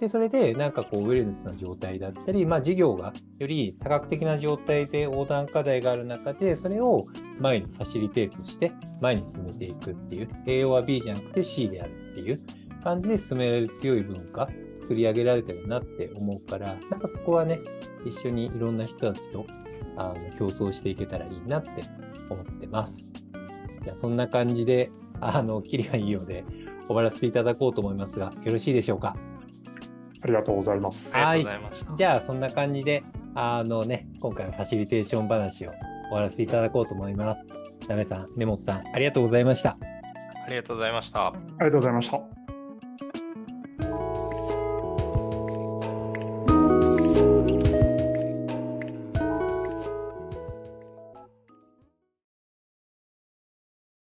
[0.00, 7.06] で、それでなんかこうウェルネスな状態だったり、まあ事業がより多角的な状態で横断課題がある中で、それを
[7.38, 12.40] 前にファシリテートして前に進めていくっていう、A は B じゃなくて C であるっていう
[12.82, 17.60] 感じで進められる強い文化、作り上げられてるなって思うから、なんかそこはね、
[18.06, 19.44] 一緒にいろんな人たちと
[19.96, 21.70] あの競争していけたらいいなって
[22.30, 23.10] 思ってます。
[23.82, 24.90] じゃあそんな感じで、
[25.20, 26.44] あの、キリがいいようで
[26.86, 29.14] 終わらせていただこうと思いますが、よろしいでしょうか？
[30.22, 31.10] ありがとうございます。
[31.14, 31.96] ありがとうございました。
[31.96, 33.02] じゃあそんな感じで、
[33.34, 35.78] あのね、今回のファシリテーション話を終
[36.12, 37.46] わらせていただこうと思います。
[37.88, 39.76] なべさん、根本さん、ありがとうございました。
[40.46, 41.28] ありがとうございました。
[41.28, 42.39] ありがとうございました。